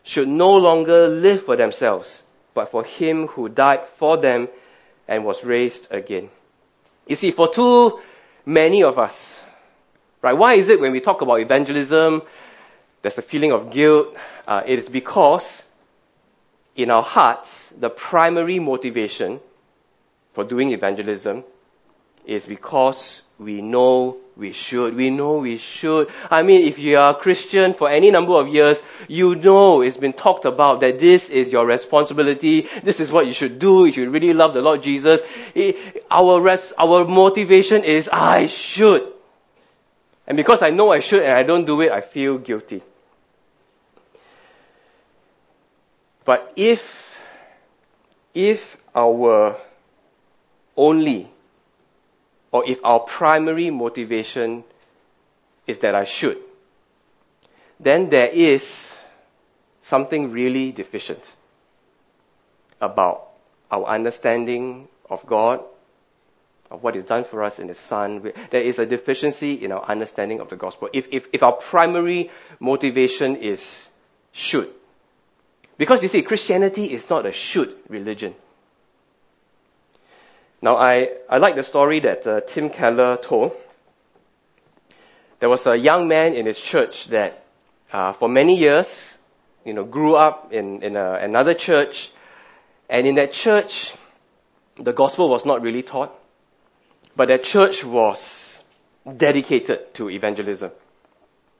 should 0.03 0.29
no 0.29 0.57
longer 0.57 1.09
live 1.09 1.43
for 1.43 1.57
themselves, 1.57 2.23
but 2.55 2.71
for 2.71 2.85
him 2.85 3.29
who 3.29 3.49
died 3.49 3.87
for 3.87 4.17
them 4.17 4.49
and 5.07 5.25
was 5.25 5.45
raised 5.45 5.89
again. 5.93 6.31
You 7.07 7.17
see, 7.17 7.31
for 7.31 7.49
too 7.49 8.01
many 8.45 8.83
of 8.83 8.99
us, 8.99 9.39
right, 10.23 10.33
why 10.33 10.55
is 10.55 10.69
it 10.69 10.81
when 10.81 10.93
we 10.93 11.01
talk 11.01 11.23
about 11.23 11.41
evangelism, 11.41 12.23
there's 13.03 13.19
a 13.19 13.23
feeling 13.23 13.53
of 13.53 13.71
guilt? 13.71 14.17
Uh, 14.47 14.63
it 14.67 14.79
is 14.79 14.89
because 14.89 15.65
in 16.75 16.91
our 16.91 17.03
hearts, 17.03 17.73
the 17.79 17.91
primary 17.91 18.59
motivation 18.59 19.41
for 20.33 20.45
doing 20.45 20.73
evangelism 20.73 21.45
is 22.27 22.47
because 22.47 23.23
we 23.39 23.63
know 23.63 24.19
we 24.37 24.53
should. 24.53 24.95
We 24.95 25.11
know 25.11 25.39
we 25.39 25.57
should. 25.57 26.09
I 26.31 26.43
mean, 26.43 26.67
if 26.69 26.79
you 26.79 26.99
are 26.99 27.13
a 27.13 27.15
Christian 27.15 27.75
for 27.75 27.89
any 27.89 28.11
number 28.11 28.35
of 28.35 28.49
years, 28.49 28.81
you 29.09 29.35
know 29.35 29.81
it's 29.81 29.97
been 29.97 30.13
talked 30.13 30.45
about 30.45 30.81
that 30.81 30.99
this 30.99 31.31
is 31.31 31.51
your 31.51 31.67
responsibility. 31.67 32.69
This 32.83 33.01
is 33.01 33.11
what 33.11 33.27
you 33.27 33.33
should 33.33 33.59
do. 33.59 33.87
If 33.87 33.97
you 33.97 34.11
really 34.11 34.33
love 34.33 34.55
the 34.55 34.63
Lord 34.63 34.83
Jesus. 34.83 35.21
Our, 36.11 36.41
res- 36.41 36.73
our 36.79 37.05
motivation 37.05 37.85
is, 37.85 38.09
I 38.13 38.47
should. 38.47 39.07
And 40.27 40.37
because 40.37 40.63
I 40.63 40.71
know 40.71 40.93
I 40.93 41.01
should 41.01 41.23
and 41.23 41.33
I 41.33 41.43
don't 41.43 41.65
do 41.65 41.81
it, 41.81 41.91
I 41.91 42.03
feel 42.03 42.39
guilty. 42.39 42.83
But 46.25 46.53
if, 46.57 47.19
if 48.35 48.77
our 48.95 49.57
only, 50.81 51.29
or 52.51 52.67
if 52.67 52.83
our 52.85 53.01
primary 53.01 53.69
motivation 53.71 54.65
is 55.67 55.79
that 55.81 55.95
I 55.95 56.05
should, 56.05 56.39
then 57.79 58.09
there 58.09 58.29
is 58.29 58.91
something 59.83 60.33
really 60.33 60.73
deficient 60.73 61.23
about 62.81 63.29
our 63.71 63.85
understanding 63.85 64.89
of 65.11 65.27
God, 65.27 65.61
of 66.71 66.83
what 66.83 66.97
is 66.97 67.05
done 67.05 67.25
for 67.25 67.43
us 67.45 67.59
in 67.59 67.69
His 67.69 67.79
Son. 67.79 68.33
There 68.51 68.63
is 68.63 68.79
a 68.79 68.87
deficiency 68.87 69.53
in 69.63 69.73
our 69.73 69.85
understanding 69.85 70.41
of 70.41 70.49
the 70.49 70.57
gospel. 70.57 70.89
If, 70.95 71.09
if, 71.13 71.29
if 71.35 71.43
our 71.43 71.53
primary 71.53 72.31
motivation 72.59 73.37
is 73.37 73.87
should, 74.33 74.71
because 75.77 76.03
you 76.03 76.09
see, 76.09 76.23
Christianity 76.23 76.91
is 76.91 77.11
not 77.11 77.27
a 77.27 77.33
should 77.33 77.75
religion. 77.89 78.35
Now, 80.63 80.77
I, 80.77 81.11
I 81.29 81.39
like 81.39 81.55
the 81.57 81.63
story 81.63 82.01
that 82.01 82.27
uh, 82.27 82.41
Tim 82.43 82.69
Keller 82.69 83.17
told. 83.17 83.53
There 85.39 85.49
was 85.49 85.67
a 85.67 85.77
young 85.77 86.07
man 86.07 86.35
in 86.35 86.45
his 86.45 86.61
church 86.61 87.07
that, 87.09 87.43
uh, 87.93 88.13
for 88.13 88.29
many 88.29 88.59
years, 88.59 89.17
you 89.65 89.73
know, 89.73 89.85
grew 89.85 90.17
up 90.17 90.53
in, 90.53 90.83
in 90.83 90.97
a, 90.97 91.15
another 91.15 91.55
church, 91.55 92.11
and 92.91 93.07
in 93.07 93.15
that 93.15 93.33
church, 93.33 93.95
the 94.77 94.93
gospel 94.93 95.31
was 95.31 95.47
not 95.47 95.63
really 95.63 95.83
taught, 95.83 96.15
but 97.17 97.29
that 97.29 97.43
church 97.43 97.83
was 97.83 98.63
dedicated 99.17 99.95
to 99.95 100.11
evangelism. 100.11 100.73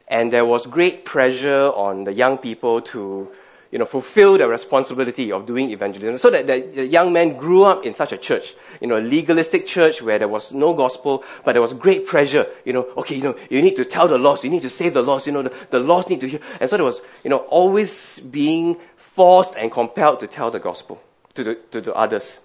And 0.09 0.31
there 0.33 0.45
was 0.45 0.67
great 0.67 1.05
pressure 1.07 1.63
on 1.71 2.05
the 2.05 2.13
young 2.13 2.37
people 2.37 2.83
to 2.93 3.31
you 3.71 3.79
know, 3.79 3.85
fulfill 3.85 4.37
the 4.37 4.49
responsibility 4.49 5.31
of 5.31 5.47
doing 5.47 5.71
evangelism. 5.71 6.19
So 6.19 6.31
that 6.31 6.47
the 6.47 6.87
young 6.87 7.13
man 7.13 7.37
grew 7.37 7.65
up 7.65 7.87
in 7.87 7.95
such 7.95 8.13
a 8.13 8.19
church, 8.19 8.55
you 8.81 8.89
know, 8.89 8.97
a 8.97 9.01
legalistic 9.01 9.67
church 9.67 10.03
where 10.03 10.19
there 10.19 10.29
was 10.29 10.53
no 10.53 10.75
gospel, 10.75 11.25
but 11.45 11.53
there 11.53 11.63
was 11.63 11.73
great 11.75 12.07
pressure, 12.07 12.47
you 12.65 12.73
know, 12.73 12.89
okay, 12.97 13.15
you 13.15 13.23
know, 13.23 13.37
you 13.49 13.63
need 13.63 13.77
to 13.77 13.85
tell 13.85 14.09
the 14.09 14.19
lost, 14.19 14.43
you 14.43 14.51
need 14.51 14.63
to 14.63 14.71
save 14.71 14.95
the 14.95 15.03
lost, 15.03 15.27
you 15.27 15.33
know, 15.33 15.43
the, 15.43 15.53
the 15.71 15.79
lost 15.79 16.11
need 16.11 16.21
to 16.21 16.29
hear. 16.29 16.41
And 16.61 16.69
so 16.69 16.77
there 16.77 16.85
was, 16.85 17.01
you 17.23 17.31
know, 17.31 17.39
always 17.39 18.19
being 18.19 18.77
forced 18.97 19.55
and 19.57 19.71
compelled 19.71 20.21
to 20.21 20.27
tell 20.27 20.51
the 20.51 20.61
gospel 20.61 21.01
to 21.35 21.45
the, 21.45 21.55
to 21.71 21.81
the 21.81 21.95
others. 21.95 22.41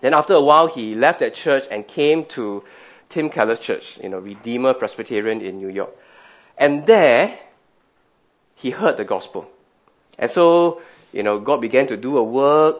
Then 0.00 0.14
after 0.14 0.34
a 0.34 0.40
while, 0.40 0.68
he 0.68 0.94
left 0.94 1.20
that 1.20 1.34
church 1.34 1.64
and 1.70 1.86
came 1.86 2.24
to 2.26 2.62
Tim 3.08 3.30
Keller's 3.30 3.60
church, 3.60 3.98
you 4.02 4.08
know, 4.08 4.18
Redeemer 4.18 4.74
Presbyterian 4.74 5.40
in 5.40 5.58
New 5.58 5.68
York. 5.68 5.90
And 6.56 6.86
there, 6.86 7.36
he 8.54 8.70
heard 8.70 8.96
the 8.96 9.04
gospel. 9.04 9.50
And 10.20 10.30
so, 10.30 10.82
you 11.12 11.22
know, 11.24 11.40
God 11.40 11.60
began 11.62 11.88
to 11.88 11.96
do 11.96 12.18
a 12.18 12.22
work. 12.22 12.76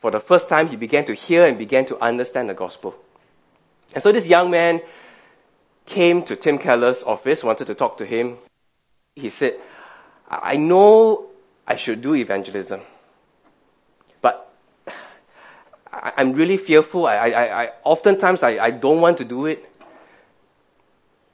For 0.00 0.10
the 0.10 0.20
first 0.20 0.48
time, 0.48 0.68
he 0.68 0.76
began 0.76 1.04
to 1.04 1.14
hear 1.14 1.44
and 1.46 1.58
began 1.58 1.84
to 1.86 2.02
understand 2.02 2.48
the 2.48 2.54
gospel. 2.54 2.94
And 3.94 4.02
so 4.02 4.10
this 4.10 4.26
young 4.26 4.50
man 4.50 4.80
came 5.84 6.22
to 6.24 6.34
Tim 6.34 6.58
Keller's 6.58 7.02
office, 7.02 7.44
wanted 7.44 7.66
to 7.68 7.74
talk 7.74 7.98
to 7.98 8.06
him. 8.06 8.38
He 9.14 9.30
said, 9.30 9.54
I 10.28 10.56
know 10.56 11.26
I 11.66 11.76
should 11.76 12.00
do 12.00 12.14
evangelism, 12.14 12.80
but 14.20 14.50
I'm 15.92 16.32
really 16.32 16.56
fearful. 16.56 17.06
I, 17.06 17.16
I, 17.16 17.64
I 17.64 17.70
oftentimes 17.84 18.42
I, 18.42 18.58
I 18.58 18.70
don't 18.70 19.00
want 19.00 19.18
to 19.18 19.24
do 19.24 19.46
it. 19.46 19.64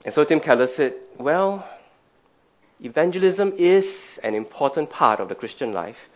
And 0.05 0.13
so 0.13 0.23
Tim 0.25 0.41
Keller 0.41 0.67
said, 0.67 0.95
well, 1.17 1.67
Evangelism 2.83 3.53
is 3.57 4.19
an 4.23 4.35
important 4.35 4.89
part 4.89 5.21
of 5.21 5.29
the 5.29 5.35
Christian 5.35 5.71
life. 5.71 6.09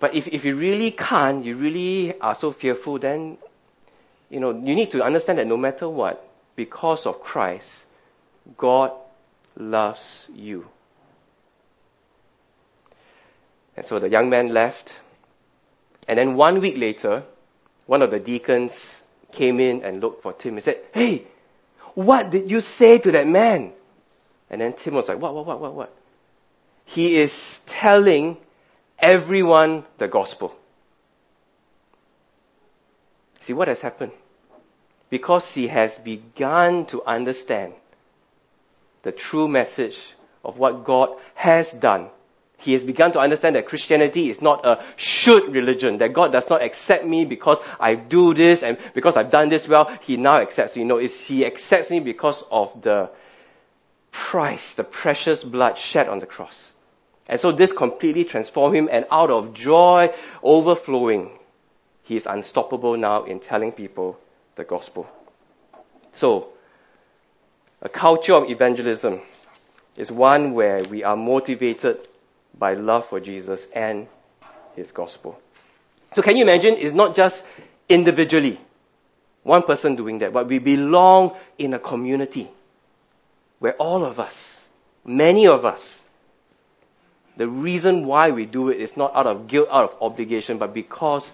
But 0.00 0.14
if, 0.14 0.26
if 0.26 0.44
you 0.44 0.56
really 0.56 0.90
can't, 0.90 1.44
you 1.44 1.56
really 1.56 2.20
are 2.20 2.34
so 2.34 2.50
fearful, 2.50 2.98
then, 2.98 3.38
you 4.28 4.40
know, 4.40 4.50
you 4.50 4.74
need 4.74 4.90
to 4.90 5.04
understand 5.04 5.38
that 5.38 5.46
no 5.46 5.56
matter 5.56 5.88
what, 5.88 6.28
because 6.56 7.06
of 7.06 7.22
Christ, 7.22 7.84
God 8.56 8.90
loves 9.56 10.26
you. 10.34 10.66
And 13.76 13.86
so 13.86 14.00
the 14.00 14.08
young 14.08 14.30
man 14.30 14.48
left. 14.48 14.92
And 16.08 16.18
then 16.18 16.34
one 16.34 16.60
week 16.60 16.76
later, 16.76 17.22
one 17.86 18.02
of 18.02 18.10
the 18.10 18.18
deacons 18.18 19.00
came 19.30 19.60
in 19.60 19.84
and 19.84 20.00
looked 20.00 20.22
for 20.22 20.32
Tim 20.32 20.54
and 20.54 20.64
said, 20.64 20.80
Hey, 20.92 21.24
what 21.94 22.30
did 22.30 22.50
you 22.50 22.60
say 22.60 22.98
to 22.98 23.12
that 23.12 23.28
man? 23.28 23.72
And 24.52 24.60
then 24.60 24.74
Tim 24.74 24.94
was 24.94 25.08
like, 25.08 25.18
what, 25.18 25.34
what, 25.34 25.46
what, 25.46 25.60
what, 25.60 25.74
what? 25.74 25.96
He 26.84 27.16
is 27.16 27.60
telling 27.66 28.36
everyone 28.98 29.84
the 29.96 30.08
gospel. 30.08 30.54
See 33.40 33.54
what 33.54 33.68
has 33.68 33.80
happened? 33.80 34.12
Because 35.08 35.50
he 35.52 35.66
has 35.68 35.98
begun 35.98 36.86
to 36.86 37.02
understand 37.02 37.72
the 39.02 39.10
true 39.10 39.48
message 39.48 39.98
of 40.44 40.58
what 40.58 40.84
God 40.84 41.16
has 41.34 41.72
done. 41.72 42.08
He 42.58 42.74
has 42.74 42.84
begun 42.84 43.10
to 43.12 43.18
understand 43.18 43.56
that 43.56 43.66
Christianity 43.66 44.30
is 44.30 44.40
not 44.40 44.64
a 44.64 44.84
should 44.94 45.52
religion, 45.52 45.98
that 45.98 46.12
God 46.12 46.30
does 46.30 46.48
not 46.48 46.62
accept 46.62 47.04
me 47.04 47.24
because 47.24 47.58
I 47.80 47.94
do 47.96 48.34
this 48.34 48.62
and 48.62 48.78
because 48.94 49.16
I've 49.16 49.30
done 49.30 49.48
this 49.48 49.66
well, 49.66 49.90
He 50.02 50.16
now 50.16 50.40
accepts 50.40 50.76
me. 50.76 50.84
No, 50.84 50.98
it's 50.98 51.18
He 51.18 51.44
accepts 51.44 51.90
me 51.90 51.98
because 51.98 52.44
of 52.50 52.80
the 52.82 53.10
price, 54.12 54.74
the 54.74 54.84
precious 54.84 55.42
blood 55.42 55.76
shed 55.76 56.08
on 56.08 56.20
the 56.20 56.26
cross. 56.26 56.70
And 57.28 57.40
so 57.40 57.50
this 57.50 57.72
completely 57.72 58.24
transformed 58.24 58.76
him, 58.76 58.88
and 58.92 59.06
out 59.10 59.30
of 59.30 59.54
joy 59.54 60.14
overflowing, 60.42 61.30
he 62.04 62.16
is 62.16 62.26
unstoppable 62.26 62.96
now 62.96 63.24
in 63.24 63.40
telling 63.40 63.72
people 63.72 64.18
the 64.54 64.64
gospel. 64.64 65.08
So, 66.12 66.48
a 67.80 67.88
culture 67.88 68.34
of 68.34 68.50
evangelism 68.50 69.20
is 69.96 70.12
one 70.12 70.52
where 70.52 70.82
we 70.84 71.04
are 71.04 71.16
motivated 71.16 71.98
by 72.56 72.74
love 72.74 73.06
for 73.06 73.18
Jesus 73.18 73.66
and 73.74 74.06
his 74.76 74.92
gospel. 74.92 75.40
So 76.12 76.22
can 76.22 76.36
you 76.36 76.42
imagine? 76.42 76.76
It's 76.78 76.94
not 76.94 77.14
just 77.14 77.46
individually, 77.88 78.60
one 79.42 79.62
person 79.62 79.96
doing 79.96 80.18
that, 80.20 80.32
but 80.32 80.48
we 80.48 80.58
belong 80.58 81.34
in 81.58 81.74
a 81.74 81.78
community 81.78 82.48
where 83.62 83.74
all 83.74 84.04
of 84.04 84.18
us, 84.18 84.60
many 85.04 85.46
of 85.46 85.64
us, 85.64 86.00
the 87.36 87.46
reason 87.46 88.06
why 88.06 88.32
we 88.32 88.44
do 88.44 88.70
it 88.70 88.80
is 88.80 88.96
not 88.96 89.14
out 89.14 89.28
of 89.28 89.46
guilt, 89.46 89.68
out 89.70 89.84
of 89.84 90.02
obligation, 90.02 90.58
but 90.58 90.74
because 90.74 91.30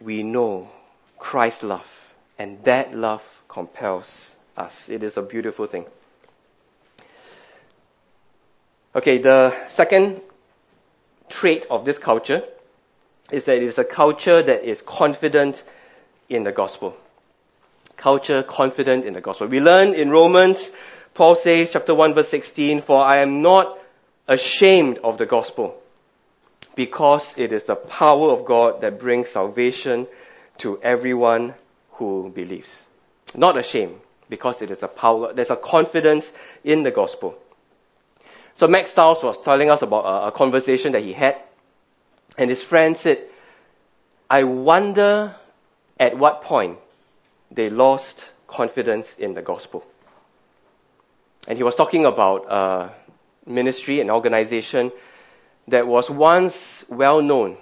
we 0.00 0.24
know 0.24 0.68
Christ's 1.20 1.62
love, 1.62 1.86
and 2.36 2.64
that 2.64 2.96
love 2.96 3.22
compels 3.46 4.34
us. 4.56 4.88
It 4.88 5.04
is 5.04 5.16
a 5.16 5.22
beautiful 5.22 5.68
thing. 5.68 5.84
Okay, 8.96 9.18
the 9.18 9.54
second 9.68 10.20
trait 11.28 11.64
of 11.70 11.84
this 11.84 11.98
culture 11.98 12.42
is 13.30 13.44
that 13.44 13.58
it 13.58 13.62
is 13.62 13.78
a 13.78 13.84
culture 13.84 14.42
that 14.42 14.64
is 14.68 14.82
confident 14.82 15.62
in 16.28 16.42
the 16.42 16.50
gospel 16.50 16.96
culture 18.02 18.42
confident 18.42 19.04
in 19.04 19.14
the 19.14 19.20
gospel. 19.20 19.46
We 19.46 19.60
learn 19.60 19.94
in 19.94 20.10
Romans, 20.10 20.70
Paul 21.14 21.34
says, 21.34 21.72
chapter 21.72 21.94
1 21.94 22.14
verse 22.14 22.28
16, 22.28 22.82
for 22.82 23.02
I 23.02 23.18
am 23.18 23.42
not 23.42 23.78
ashamed 24.28 24.98
of 24.98 25.18
the 25.18 25.26
gospel. 25.26 25.82
because 26.74 27.36
it 27.36 27.52
is 27.52 27.64
the 27.64 27.76
power 27.76 28.30
of 28.30 28.44
God 28.44 28.80
that 28.80 28.98
brings 28.98 29.28
salvation 29.28 30.06
to 30.58 30.80
everyone 30.82 31.54
who 31.92 32.30
believes. 32.34 32.82
Not 33.34 33.56
ashamed, 33.58 33.98
because 34.28 34.62
it 34.62 34.70
is 34.70 34.82
a 34.82 34.88
power, 34.88 35.32
there's 35.32 35.50
a 35.50 35.56
confidence 35.56 36.32
in 36.64 36.82
the 36.82 36.90
gospel. 36.90 37.36
So 38.54 38.68
Mack 38.68 38.86
Stiles 38.86 39.22
was 39.22 39.38
telling 39.38 39.70
us 39.70 39.82
about 39.82 40.04
a, 40.04 40.28
a 40.28 40.32
conversation 40.32 40.92
that 40.92 41.02
he 41.02 41.12
had, 41.12 41.36
and 42.38 42.48
his 42.48 42.62
friend 42.62 42.96
said, 42.96 43.18
I 44.28 44.44
wonder 44.44 45.36
at 45.98 46.16
what 46.16 46.42
point 46.42 46.78
they 47.54 47.70
lost 47.70 48.28
confidence 48.46 49.14
in 49.18 49.34
the 49.34 49.42
gospel. 49.42 49.84
And 51.46 51.58
he 51.58 51.64
was 51.64 51.74
talking 51.74 52.04
about 52.06 52.46
a 52.50 52.92
ministry, 53.46 54.00
an 54.00 54.10
organization 54.10 54.92
that 55.68 55.86
was 55.86 56.10
once 56.10 56.84
well 56.88 57.22
known 57.22 57.56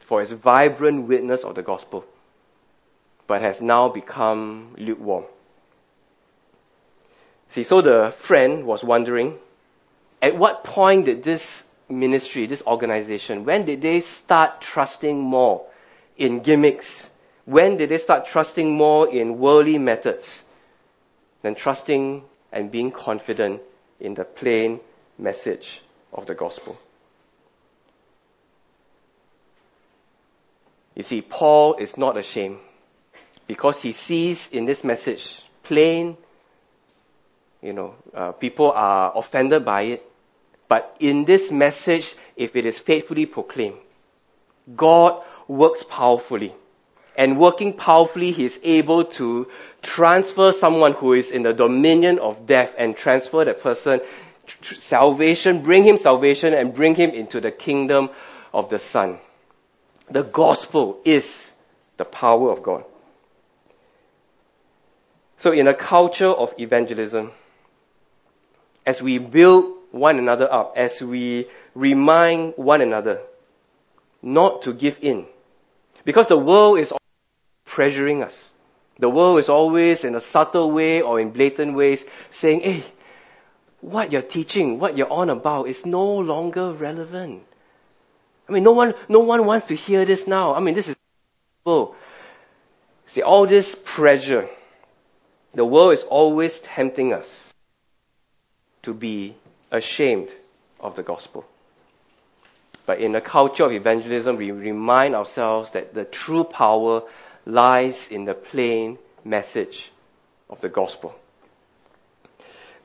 for 0.00 0.20
its 0.20 0.32
vibrant 0.32 1.08
witness 1.08 1.44
of 1.44 1.54
the 1.54 1.62
gospel, 1.62 2.04
but 3.26 3.40
has 3.40 3.62
now 3.62 3.88
become 3.88 4.74
lukewarm. 4.78 5.24
See, 7.48 7.62
so 7.62 7.80
the 7.80 8.10
friend 8.10 8.66
was 8.66 8.84
wondering, 8.84 9.38
at 10.20 10.36
what 10.36 10.64
point 10.64 11.06
did 11.06 11.22
this 11.22 11.64
ministry, 11.88 12.46
this 12.46 12.62
organization, 12.66 13.44
when 13.44 13.64
did 13.64 13.80
they 13.80 14.00
start 14.00 14.60
trusting 14.60 15.18
more 15.20 15.66
in 16.16 16.40
gimmicks? 16.40 17.08
When 17.44 17.76
did 17.76 17.90
they 17.90 17.98
start 17.98 18.26
trusting 18.26 18.72
more 18.72 19.08
in 19.08 19.38
worldly 19.38 19.78
methods 19.78 20.42
than 21.42 21.54
trusting 21.54 22.24
and 22.52 22.70
being 22.70 22.90
confident 22.90 23.60
in 24.00 24.14
the 24.14 24.24
plain 24.24 24.80
message 25.18 25.82
of 26.12 26.26
the 26.26 26.34
gospel? 26.34 26.78
You 30.94 31.02
see, 31.02 31.22
Paul 31.22 31.74
is 31.74 31.98
not 31.98 32.16
ashamed 32.16 32.58
because 33.46 33.82
he 33.82 33.92
sees 33.92 34.48
in 34.52 34.64
this 34.64 34.84
message 34.84 35.42
plain, 35.64 36.16
you 37.60 37.72
know, 37.72 37.94
uh, 38.14 38.32
people 38.32 38.70
are 38.72 39.12
offended 39.14 39.64
by 39.64 39.82
it. 39.82 40.10
But 40.68 40.96
in 41.00 41.24
this 41.24 41.50
message, 41.50 42.14
if 42.36 42.56
it 42.56 42.64
is 42.64 42.78
faithfully 42.78 43.26
proclaimed, 43.26 43.76
God 44.74 45.22
works 45.46 45.82
powerfully. 45.82 46.54
And 47.16 47.38
working 47.38 47.74
powerfully, 47.74 48.32
He 48.32 48.44
is 48.44 48.58
able 48.62 49.04
to 49.04 49.48
transfer 49.82 50.52
someone 50.52 50.92
who 50.92 51.12
is 51.12 51.30
in 51.30 51.42
the 51.42 51.52
dominion 51.52 52.18
of 52.18 52.46
death 52.46 52.74
and 52.76 52.96
transfer 52.96 53.44
that 53.44 53.60
person 53.60 54.00
salvation, 54.62 55.62
bring 55.62 55.84
him 55.84 55.96
salvation 55.96 56.54
and 56.54 56.74
bring 56.74 56.94
him 56.94 57.10
into 57.10 57.40
the 57.40 57.50
kingdom 57.50 58.10
of 58.52 58.68
the 58.70 58.78
Son. 58.78 59.18
The 60.10 60.22
gospel 60.22 61.00
is 61.04 61.50
the 61.96 62.04
power 62.04 62.50
of 62.50 62.62
God. 62.62 62.84
So 65.36 65.52
in 65.52 65.68
a 65.68 65.74
culture 65.74 66.28
of 66.28 66.54
evangelism, 66.58 67.32
as 68.86 69.00
we 69.00 69.18
build 69.18 69.76
one 69.90 70.18
another 70.18 70.50
up, 70.52 70.74
as 70.76 71.00
we 71.00 71.48
remind 71.74 72.54
one 72.56 72.80
another 72.80 73.20
not 74.22 74.62
to 74.62 74.72
give 74.72 74.98
in, 75.02 75.26
because 76.04 76.28
the 76.28 76.38
world 76.38 76.78
is 76.78 76.92
pressuring 77.66 78.24
us. 78.24 78.52
The 78.98 79.10
world 79.10 79.40
is 79.40 79.48
always 79.48 80.04
in 80.04 80.14
a 80.14 80.20
subtle 80.20 80.70
way 80.70 81.02
or 81.02 81.20
in 81.20 81.30
blatant 81.30 81.74
ways 81.74 82.04
saying, 82.30 82.60
hey, 82.60 82.84
what 83.80 84.12
you're 84.12 84.22
teaching, 84.22 84.78
what 84.78 84.96
you're 84.96 85.12
on 85.12 85.30
about 85.30 85.68
is 85.68 85.84
no 85.84 86.18
longer 86.18 86.72
relevant. 86.72 87.42
I 88.48 88.52
mean, 88.52 88.62
no 88.62 88.72
one, 88.72 88.94
no 89.08 89.20
one 89.20 89.46
wants 89.46 89.68
to 89.68 89.74
hear 89.74 90.04
this 90.04 90.26
now. 90.26 90.54
I 90.54 90.60
mean, 90.60 90.74
this 90.74 90.88
is, 90.88 90.96
see, 93.06 93.22
all 93.22 93.46
this 93.46 93.76
pressure, 93.84 94.48
the 95.54 95.64
world 95.64 95.92
is 95.92 96.02
always 96.02 96.60
tempting 96.60 97.12
us 97.12 97.52
to 98.82 98.94
be 98.94 99.34
ashamed 99.70 100.28
of 100.78 100.94
the 100.94 101.02
gospel. 101.02 101.44
But 102.86 103.00
in 103.00 103.14
a 103.14 103.20
culture 103.20 103.64
of 103.64 103.72
evangelism, 103.72 104.36
we 104.36 104.50
remind 104.50 105.14
ourselves 105.14 105.70
that 105.70 105.94
the 105.94 106.04
true 106.04 106.44
power 106.44 107.02
lies 107.46 108.10
in 108.10 108.24
the 108.24 108.34
plain 108.34 108.98
message 109.24 109.90
of 110.50 110.60
the 110.60 110.68
gospel. 110.68 111.14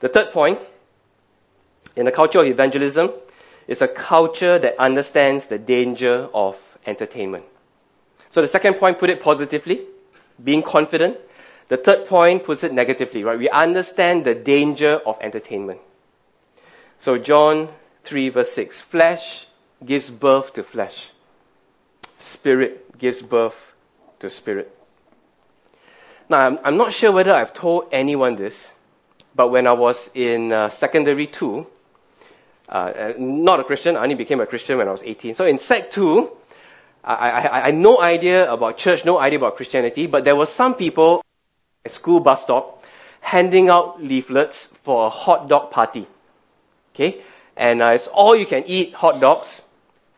The 0.00 0.08
third 0.08 0.32
point, 0.32 0.58
in 1.96 2.06
a 2.06 2.12
culture 2.12 2.40
of 2.40 2.46
evangelism, 2.46 3.10
is 3.66 3.82
a 3.82 3.88
culture 3.88 4.58
that 4.58 4.78
understands 4.78 5.46
the 5.46 5.58
danger 5.58 6.28
of 6.32 6.56
entertainment. 6.86 7.44
So 8.30 8.40
the 8.42 8.48
second 8.48 8.74
point, 8.74 8.98
put 8.98 9.10
it 9.10 9.22
positively, 9.22 9.82
being 10.42 10.62
confident. 10.62 11.18
The 11.68 11.76
third 11.76 12.06
point 12.06 12.44
puts 12.44 12.64
it 12.64 12.72
negatively, 12.72 13.22
right? 13.24 13.38
We 13.38 13.48
understand 13.48 14.24
the 14.24 14.34
danger 14.34 14.94
of 14.96 15.18
entertainment. 15.20 15.80
So 17.00 17.18
John 17.18 17.68
3 18.04 18.28
verse 18.30 18.52
6, 18.52 18.80
flesh 18.82 19.46
gives 19.84 20.10
birth 20.10 20.54
to 20.54 20.62
flesh. 20.62 21.10
Spirit 22.18 22.98
gives 22.98 23.22
birth 23.22 23.69
to 24.20 24.30
spirit. 24.30 24.74
Now, 26.28 26.38
I'm, 26.38 26.58
I'm 26.64 26.76
not 26.76 26.92
sure 26.92 27.12
whether 27.12 27.32
I've 27.32 27.52
told 27.52 27.88
anyone 27.92 28.36
this, 28.36 28.72
but 29.34 29.48
when 29.48 29.66
I 29.66 29.72
was 29.72 30.10
in 30.14 30.52
uh, 30.52 30.70
secondary 30.70 31.26
two, 31.26 31.66
uh, 32.70 33.14
not 33.18 33.58
a 33.58 33.64
Christian. 33.64 33.96
I 33.96 34.02
only 34.04 34.14
became 34.14 34.40
a 34.40 34.46
Christian 34.46 34.78
when 34.78 34.86
I 34.86 34.92
was 34.92 35.02
18. 35.02 35.34
So 35.34 35.44
in 35.44 35.58
Sec 35.58 35.90
2, 35.90 36.30
I, 37.02 37.14
I, 37.14 37.58
I 37.58 37.66
had 37.66 37.74
no 37.74 38.00
idea 38.00 38.50
about 38.50 38.78
church, 38.78 39.04
no 39.04 39.18
idea 39.18 39.38
about 39.38 39.56
Christianity, 39.56 40.06
but 40.06 40.24
there 40.24 40.36
were 40.36 40.46
some 40.46 40.74
people 40.74 41.24
at 41.84 41.90
school 41.90 42.20
bus 42.20 42.42
stop 42.42 42.84
handing 43.20 43.68
out 43.68 44.02
leaflets 44.02 44.66
for 44.84 45.06
a 45.06 45.10
hot 45.10 45.48
dog 45.48 45.72
party. 45.72 46.06
Okay? 46.94 47.20
And 47.56 47.82
uh, 47.82 47.90
it's 47.90 48.06
all 48.06 48.36
you 48.36 48.46
can 48.46 48.64
eat 48.66 48.94
hot 48.94 49.20
dogs 49.20 49.62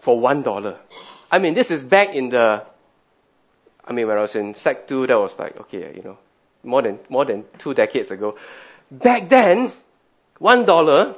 for 0.01 0.21
one 0.21 0.43
dollar. 0.43 0.77
I 1.31 1.39
mean, 1.39 1.55
this 1.55 1.71
is 1.71 1.83
back 1.83 2.15
in 2.15 2.29
the, 2.29 2.65
I 3.85 3.93
mean, 3.93 4.07
when 4.07 4.17
I 4.17 4.21
was 4.21 4.37
in 4.37 4.55
Sec 4.55 4.87
2, 4.87 5.07
that 5.09 5.19
was 5.19 5.39
like, 5.39 5.59
okay, 5.63 5.93
you 5.97 6.03
know, 6.03 6.19
more 6.63 6.83
than, 6.83 6.99
more 7.09 7.25
than 7.25 7.45
two 7.59 7.75
decades 7.75 8.11
ago. 8.11 8.37
Back 8.91 9.29
then, 9.29 9.73
one 10.39 10.65
dollar 10.65 11.15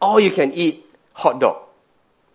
all 0.00 0.18
you 0.18 0.30
can 0.30 0.52
eat 0.52 0.86
hot 1.12 1.40
dog. 1.40 1.58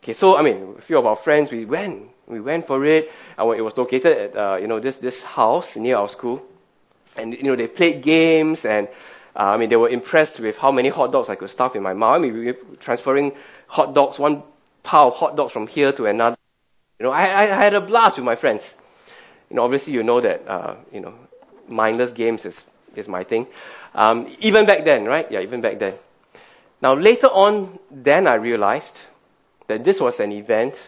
Okay, 0.03 0.13
so 0.13 0.37
I 0.37 0.43
mean, 0.43 0.75
a 0.77 0.81
few 0.81 0.99
of 0.99 1.05
our 1.05 1.15
friends, 1.15 1.51
we 1.51 1.65
went, 1.65 2.09
we 2.27 2.39
went 2.39 2.67
for 2.67 2.85
it. 2.85 3.11
It 3.37 3.61
was 3.61 3.77
located 3.77 4.17
at, 4.17 4.35
uh, 4.37 4.55
you 4.57 4.67
know, 4.67 4.79
this, 4.79 4.97
this 4.97 5.23
house 5.23 5.75
near 5.75 5.97
our 5.97 6.07
school. 6.07 6.43
And, 7.15 7.33
you 7.33 7.43
know, 7.43 7.55
they 7.55 7.67
played 7.67 8.03
games 8.03 8.65
and, 8.65 8.87
uh, 9.35 9.43
I 9.43 9.57
mean, 9.57 9.69
they 9.69 9.75
were 9.75 9.89
impressed 9.89 10.39
with 10.39 10.57
how 10.57 10.71
many 10.71 10.89
hot 10.89 11.11
dogs 11.11 11.29
I 11.29 11.35
could 11.35 11.49
stuff 11.49 11.75
in 11.75 11.81
my 11.81 11.93
mouth. 11.93 12.15
I 12.15 12.19
mean, 12.19 12.33
we 12.33 12.45
were 12.47 12.57
transferring 12.79 13.33
hot 13.67 13.93
dogs, 13.95 14.19
one 14.19 14.43
pile 14.83 15.07
of 15.07 15.15
hot 15.15 15.35
dogs 15.35 15.51
from 15.53 15.67
here 15.67 15.91
to 15.93 16.05
another. 16.05 16.37
You 16.99 17.05
know, 17.05 17.11
I, 17.11 17.43
I 17.43 17.45
had 17.47 17.73
a 17.73 17.81
blast 17.81 18.17
with 18.17 18.25
my 18.25 18.35
friends. 18.35 18.75
You 19.49 19.55
know, 19.55 19.63
obviously 19.63 19.93
you 19.93 20.03
know 20.03 20.21
that, 20.21 20.47
uh, 20.47 20.75
you 20.91 21.01
know, 21.01 21.13
mindless 21.67 22.11
games 22.11 22.45
is, 22.45 22.65
is 22.95 23.07
my 23.07 23.23
thing. 23.23 23.47
Um, 23.93 24.35
even 24.39 24.65
back 24.65 24.85
then, 24.85 25.05
right? 25.05 25.31
Yeah, 25.31 25.41
even 25.41 25.61
back 25.61 25.79
then. 25.79 25.95
Now, 26.81 26.93
later 26.93 27.27
on, 27.27 27.79
then 27.89 28.27
I 28.27 28.35
realized 28.35 28.97
that 29.67 29.83
this 29.83 29.99
was 29.99 30.19
an 30.19 30.31
event 30.31 30.79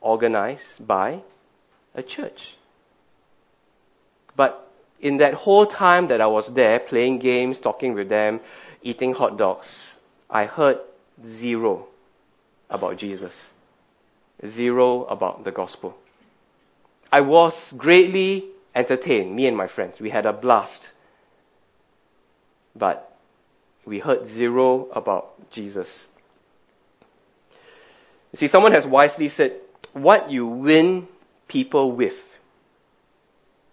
organized 0.00 0.86
by 0.86 1.20
a 1.94 2.02
church. 2.02 2.54
But 4.36 4.70
in 5.00 5.18
that 5.18 5.34
whole 5.34 5.66
time 5.66 6.08
that 6.08 6.20
I 6.20 6.26
was 6.26 6.52
there, 6.52 6.78
playing 6.78 7.18
games, 7.18 7.60
talking 7.60 7.94
with 7.94 8.08
them, 8.08 8.40
eating 8.82 9.14
hot 9.14 9.38
dogs, 9.38 9.96
I 10.28 10.44
heard 10.46 10.78
zero 11.26 11.86
about 12.68 12.96
Jesus. 12.98 13.52
Zero 14.44 15.04
about 15.04 15.44
the 15.44 15.52
gospel. 15.52 15.96
I 17.14 17.20
was 17.20 17.72
greatly 17.76 18.44
entertained, 18.74 19.36
me 19.36 19.46
and 19.46 19.56
my 19.56 19.68
friends. 19.68 20.00
We 20.00 20.10
had 20.10 20.26
a 20.26 20.32
blast. 20.32 20.90
But 22.74 23.16
we 23.84 24.00
heard 24.00 24.26
zero 24.26 24.88
about 24.90 25.48
Jesus. 25.52 26.08
You 28.32 28.38
see, 28.38 28.48
someone 28.48 28.72
has 28.72 28.84
wisely 28.84 29.28
said, 29.28 29.52
what 29.92 30.32
you 30.32 30.48
win 30.48 31.06
people 31.46 31.92
with, 31.92 32.20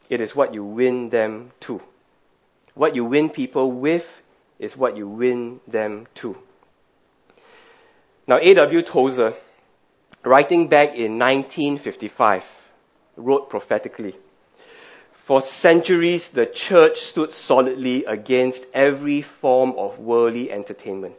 it 0.08 0.22
is 0.22 0.36
what 0.36 0.54
you 0.54 0.64
win 0.64 1.10
them 1.10 1.50
to. 1.62 1.82
What 2.76 2.96
you 2.96 3.06
win 3.06 3.32
people 3.32 3.72
with 3.72 4.06
is 4.60 4.78
what 4.78 4.98
you 4.98 5.08
win 5.08 5.62
them 5.68 6.06
to. 6.22 6.38
Now, 8.28 8.38
A.W. 8.38 8.84
Tozer, 8.84 9.34
writing 10.24 10.68
back 10.68 10.90
in 10.90 11.18
1955, 11.18 12.61
wrote 13.24 13.50
prophetically, 13.50 14.16
for 15.14 15.42
centuries, 15.42 16.32
the 16.32 16.46
church 16.46 17.00
stood 17.00 17.32
solidly 17.32 18.06
against 18.06 18.66
every 18.74 19.22
form 19.22 19.74
of 19.78 20.00
worldly 20.00 20.52
entertainment, 20.52 21.16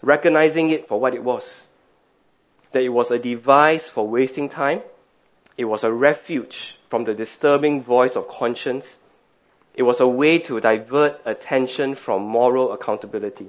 recognizing 0.00 0.70
it 0.70 0.88
for 0.88 0.98
what 0.98 1.14
it 1.14 1.22
was 1.22 1.66
that 2.74 2.82
it 2.82 2.90
was 2.90 3.10
a 3.10 3.18
device 3.18 3.88
for 3.88 4.06
wasting 4.06 4.48
time. 4.48 4.82
It 5.56 5.64
was 5.64 5.84
a 5.84 5.92
refuge 5.92 6.76
from 6.88 7.04
the 7.04 7.14
disturbing 7.14 7.82
voice 7.82 8.16
of 8.16 8.28
conscience. 8.28 8.96
It 9.74 9.84
was 9.84 10.00
a 10.00 10.08
way 10.08 10.40
to 10.40 10.60
divert 10.60 11.20
attention 11.24 11.94
from 11.94 12.22
moral 12.22 12.72
accountability. 12.72 13.48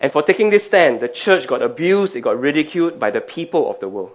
And 0.00 0.12
for 0.12 0.22
taking 0.22 0.50
this 0.50 0.66
stand, 0.66 1.00
the 1.00 1.08
church 1.08 1.46
got 1.48 1.62
abused, 1.62 2.14
it 2.14 2.20
got 2.20 2.38
ridiculed 2.38 3.00
by 3.00 3.10
the 3.10 3.22
people 3.22 3.68
of 3.68 3.80
the 3.80 3.88
world. 3.88 4.12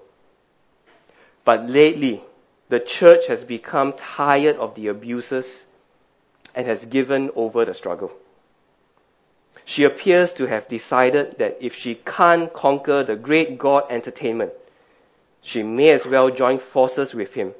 But 1.45 1.69
lately, 1.69 2.23
the 2.69 2.79
church 2.79 3.27
has 3.27 3.43
become 3.43 3.93
tired 3.93 4.58
of 4.58 4.75
the 4.75 4.88
abuses 4.88 5.65
and 6.56 6.67
has 6.67 6.86
given 6.86 7.32
over 7.36 7.65
the 7.65 7.73
struggle. 7.73 8.12
She 9.65 9.84
appears 9.86 10.34
to 10.36 10.45
have 10.45 10.67
decided 10.67 11.38
that 11.39 11.58
if 11.62 11.75
she 11.75 11.95
can't 11.95 12.51
conquer 12.51 13.03
the 13.03 13.15
great 13.15 13.58
God 13.58 13.86
entertainment, 13.89 14.51
she 15.41 15.63
may 15.63 15.91
as 15.91 16.06
well 16.06 16.29
join 16.29 16.60
forces 16.60 17.13
with 17.13 17.34
him 17.34 17.53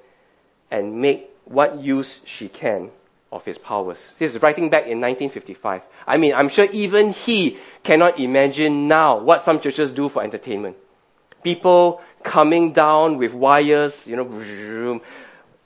and 0.72 1.02
make 1.02 1.30
what 1.46 1.80
use 1.80 2.19
she 2.26 2.50
can 2.50 2.91
of 3.32 3.43
his 3.46 3.58
powers. 3.58 4.13
This 4.19 4.36
is 4.36 4.41
writing 4.41 4.69
back 4.69 4.84
in 4.84 5.02
1955. 5.02 5.82
I 6.08 6.17
mean, 6.17 6.34
I'm 6.34 6.50
sure 6.50 6.67
even 6.72 7.12
he 7.12 7.58
cannot 7.84 8.19
imagine 8.19 8.88
now 8.88 9.17
what 9.19 9.41
some 9.41 9.60
churches 9.60 9.91
do 9.91 10.08
for 10.10 10.24
entertainment. 10.24 10.78
People 11.43 12.01
coming 12.23 12.73
down 12.73 13.17
with 13.17 13.34
wires, 13.34 14.08
you 14.08 14.15
know, 14.15 15.01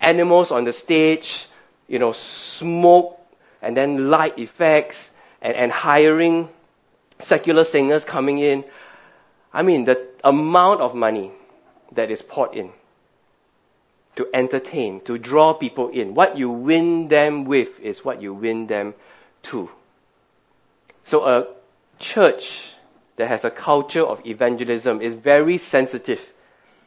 animals 0.01 0.51
on 0.51 0.63
the 0.63 0.73
stage, 0.73 1.47
you 1.87 1.99
know, 1.99 2.11
smoke 2.11 3.19
and 3.61 3.75
then 3.75 4.09
light 4.09 4.39
effects 4.39 5.11
and, 5.41 5.55
and 5.55 5.71
hiring 5.71 6.49
secular 7.19 7.63
singers 7.63 8.03
coming 8.03 8.39
in. 8.39 8.63
I 9.53 9.63
mean, 9.63 9.85
the 9.85 10.07
amount 10.23 10.81
of 10.81 10.95
money 10.95 11.31
that 11.93 12.11
is 12.11 12.21
poured 12.21 12.55
in 12.55 12.71
to 14.15 14.27
entertain, 14.33 14.99
to 15.01 15.17
draw 15.17 15.53
people 15.53 15.89
in. 15.89 16.15
What 16.15 16.37
you 16.37 16.49
win 16.49 17.07
them 17.07 17.45
with 17.45 17.79
is 17.79 18.03
what 18.03 18.21
you 18.21 18.33
win 18.33 18.67
them 18.67 18.93
to. 19.43 19.69
So 21.03 21.25
a 21.25 21.47
church 21.99 22.67
that 23.17 23.27
has 23.27 23.43
a 23.43 23.51
culture 23.51 24.03
of 24.03 24.25
evangelism 24.25 25.01
is 25.01 25.13
very 25.13 25.57
sensitive 25.57 26.33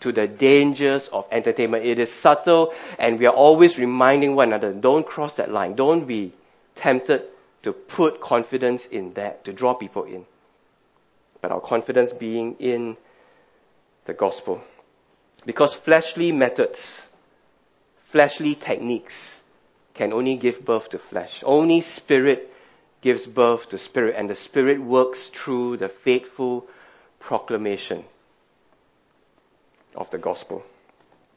to 0.00 0.12
the 0.12 0.26
dangers 0.26 1.08
of 1.08 1.26
entertainment. 1.30 1.84
It 1.84 1.98
is 1.98 2.12
subtle 2.12 2.72
and 2.98 3.18
we 3.18 3.26
are 3.26 3.34
always 3.34 3.78
reminding 3.78 4.34
one 4.34 4.48
another, 4.48 4.72
don't 4.72 5.06
cross 5.06 5.36
that 5.36 5.50
line. 5.50 5.74
Don't 5.74 6.06
be 6.06 6.32
tempted 6.76 7.24
to 7.62 7.72
put 7.72 8.20
confidence 8.20 8.86
in 8.86 9.12
that, 9.14 9.44
to 9.44 9.52
draw 9.52 9.74
people 9.74 10.04
in. 10.04 10.24
But 11.42 11.52
our 11.52 11.60
confidence 11.60 12.12
being 12.12 12.56
in 12.58 12.96
the 14.06 14.14
gospel. 14.14 14.62
Because 15.44 15.74
fleshly 15.74 16.32
methods, 16.32 17.06
fleshly 18.04 18.54
techniques 18.54 19.38
can 19.94 20.12
only 20.12 20.36
give 20.36 20.64
birth 20.64 20.90
to 20.90 20.98
flesh. 20.98 21.42
Only 21.44 21.80
spirit 21.80 22.52
gives 23.00 23.26
birth 23.26 23.70
to 23.70 23.78
spirit, 23.78 24.14
and 24.16 24.28
the 24.28 24.34
spirit 24.34 24.80
works 24.80 25.26
through 25.28 25.78
the 25.78 25.88
faithful 25.88 26.66
proclamation 27.18 28.04
of 29.94 30.10
the 30.10 30.18
gospel. 30.18 30.64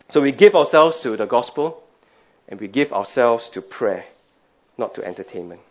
So 0.09 0.21
we 0.21 0.31
give 0.31 0.55
ourselves 0.55 0.99
to 1.01 1.15
the 1.17 1.25
gospel 1.25 1.81
and 2.47 2.59
we 2.59 2.67
give 2.67 2.93
ourselves 2.93 3.49
to 3.49 3.61
prayer, 3.61 4.05
not 4.77 4.95
to 4.95 5.03
entertainment. 5.03 5.61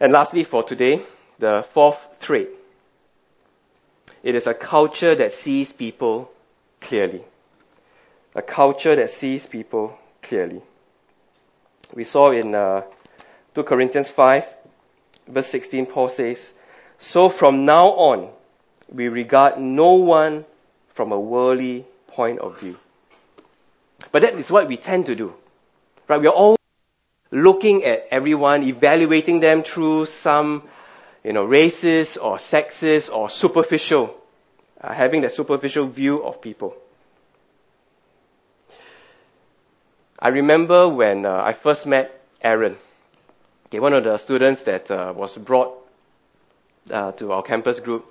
And 0.00 0.12
lastly, 0.12 0.44
for 0.44 0.62
today, 0.62 1.02
the 1.38 1.64
fourth 1.70 2.18
trait. 2.20 2.48
It 4.22 4.34
is 4.34 4.46
a 4.46 4.54
culture 4.54 5.14
that 5.14 5.32
sees 5.32 5.72
people 5.72 6.30
clearly. 6.80 7.22
A 8.34 8.42
culture 8.42 8.96
that 8.96 9.10
sees 9.10 9.46
people 9.46 9.98
clearly. 10.22 10.62
We 11.94 12.04
saw 12.04 12.30
in 12.30 12.54
uh, 12.54 12.82
2 13.58 13.64
Corinthians 13.64 14.08
5, 14.08 14.46
verse 15.26 15.48
16, 15.48 15.86
Paul 15.86 16.08
says, 16.08 16.52
So 17.00 17.28
from 17.28 17.64
now 17.64 17.88
on, 17.88 18.30
we 18.88 19.08
regard 19.08 19.58
no 19.58 19.94
one 19.94 20.44
from 20.94 21.10
a 21.10 21.18
worldly 21.18 21.84
point 22.06 22.38
of 22.38 22.60
view. 22.60 22.78
But 24.12 24.22
that 24.22 24.34
is 24.34 24.48
what 24.48 24.68
we 24.68 24.76
tend 24.76 25.06
to 25.06 25.16
do. 25.16 25.34
Right? 26.06 26.20
We 26.20 26.28
are 26.28 26.32
all 26.32 26.56
looking 27.32 27.82
at 27.82 28.06
everyone, 28.12 28.62
evaluating 28.62 29.40
them 29.40 29.64
through 29.64 30.06
some, 30.06 30.62
you 31.24 31.32
know, 31.32 31.44
racist 31.44 32.16
or 32.22 32.36
sexist 32.36 33.12
or 33.12 33.28
superficial, 33.28 34.14
uh, 34.80 34.94
having 34.94 35.22
that 35.22 35.32
superficial 35.32 35.88
view 35.88 36.22
of 36.24 36.40
people. 36.40 36.76
I 40.16 40.28
remember 40.28 40.88
when 40.88 41.26
uh, 41.26 41.42
I 41.42 41.54
first 41.54 41.86
met 41.86 42.22
Aaron, 42.40 42.76
okay, 43.68 43.80
one 43.80 43.92
of 43.92 44.04
the 44.04 44.18
students 44.18 44.62
that 44.64 44.90
uh, 44.90 45.12
was 45.16 45.36
brought 45.36 45.74
uh, 46.90 47.12
to 47.12 47.32
our 47.32 47.42
campus 47.42 47.80
group. 47.80 48.06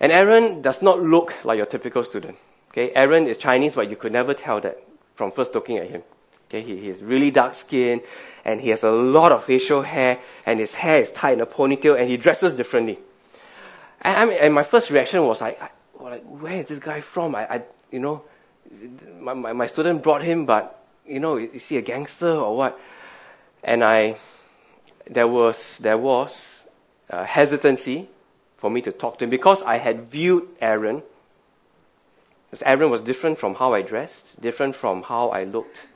And 0.00 0.12
Aaron 0.12 0.62
does 0.62 0.82
not 0.82 1.00
look 1.00 1.34
like 1.44 1.56
your 1.58 1.66
typical 1.66 2.04
student. 2.04 2.36
Okay, 2.70 2.92
Aaron 2.94 3.26
is 3.26 3.38
Chinese, 3.38 3.74
but 3.74 3.90
you 3.90 3.96
could 3.96 4.12
never 4.12 4.34
tell 4.34 4.60
that 4.60 4.82
from 5.14 5.32
first 5.32 5.54
looking 5.54 5.78
at 5.78 5.90
him. 5.90 6.02
Okay, 6.48 6.62
he, 6.62 6.76
he's 6.76 7.02
really 7.02 7.30
dark 7.30 7.54
skinned 7.54 8.02
and 8.44 8.60
he 8.60 8.70
has 8.70 8.82
a 8.82 8.90
lot 8.90 9.32
of 9.32 9.44
facial 9.44 9.82
hair 9.82 10.18
and 10.46 10.58
his 10.58 10.72
hair 10.74 11.00
is 11.00 11.12
tied 11.12 11.34
in 11.34 11.40
a 11.40 11.46
ponytail 11.46 12.00
and 12.00 12.08
he 12.08 12.16
dresses 12.16 12.54
differently. 12.54 12.98
And, 14.00 14.16
I 14.16 14.24
mean, 14.24 14.38
and 14.40 14.54
my 14.54 14.62
first 14.62 14.90
reaction 14.90 15.24
was 15.26 15.40
like, 15.40 15.60
I, 15.62 15.70
like, 16.00 16.24
where 16.24 16.56
is 16.58 16.68
this 16.68 16.78
guy 16.78 17.00
from? 17.02 17.34
I, 17.34 17.46
I 17.56 17.62
you 17.92 18.00
know, 18.00 18.22
my, 19.18 19.34
my, 19.34 19.52
my 19.52 19.66
student 19.66 20.02
brought 20.02 20.22
him, 20.22 20.46
but, 20.46 20.82
you 21.06 21.20
know, 21.20 21.36
is 21.36 21.68
he 21.68 21.76
a 21.76 21.82
gangster 21.82 22.32
or 22.32 22.56
what? 22.56 22.80
And 23.62 23.84
I, 23.84 24.16
there 25.10 25.26
was, 25.26 25.78
there 25.78 25.98
was 25.98 26.62
uh, 27.10 27.24
hesitancy 27.24 28.08
for 28.58 28.70
me 28.70 28.80
to 28.82 28.92
talk 28.92 29.18
to 29.18 29.24
him 29.24 29.30
because 29.30 29.62
I 29.62 29.76
had 29.76 30.04
viewed 30.04 30.48
Aaron. 30.60 31.02
Because 32.46 32.62
Aaron 32.62 32.90
was 32.90 33.02
different 33.02 33.38
from 33.38 33.54
how 33.54 33.74
I 33.74 33.82
dressed, 33.82 34.40
different 34.40 34.76
from 34.76 35.02
how 35.02 35.30
I 35.30 35.44
looked. 35.44 35.86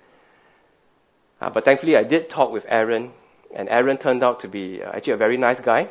Uh, 1.40 1.50
but 1.50 1.64
thankfully, 1.64 1.96
I 1.96 2.03
did 2.03 2.29
talk 2.29 2.53
with 2.53 2.66
Aaron, 2.68 3.12
and 3.55 3.68
Aaron 3.68 3.98
turned 3.98 4.22
out 4.22 4.40
to 4.40 4.48
be 4.48 4.83
uh, 4.83 4.90
actually 4.90 5.14
a 5.14 5.18
very 5.18 5.37
nice 5.37 5.61
guy 5.61 5.88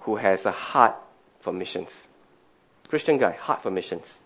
who 0.00 0.16
has 0.16 0.44
a 0.46 0.52
heart 0.52 0.96
for 1.40 1.52
missions. 1.52 1.90
Christian 2.88 3.18
guy, 3.18 3.32
heart 3.32 3.62
for 3.62 3.70
missions. 3.70 4.18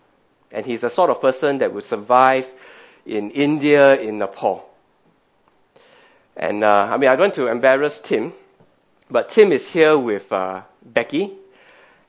And 0.51 0.65
he's 0.65 0.81
the 0.81 0.89
sort 0.89 1.09
of 1.09 1.21
person 1.21 1.59
that 1.59 1.73
would 1.73 1.83
survive 1.83 2.49
in 3.05 3.31
India, 3.31 3.99
in 3.99 4.19
Nepal. 4.19 4.67
And 6.35 6.63
uh, 6.63 6.87
I 6.91 6.97
mean, 6.97 7.09
I 7.09 7.15
don't 7.15 7.25
want 7.25 7.33
to 7.35 7.47
embarrass 7.47 7.99
Tim, 7.99 8.33
but 9.11 9.29
Tim 9.29 9.51
is 9.51 9.71
here 9.71 9.97
with 9.97 10.31
uh, 10.31 10.61
Becky, 10.83 11.33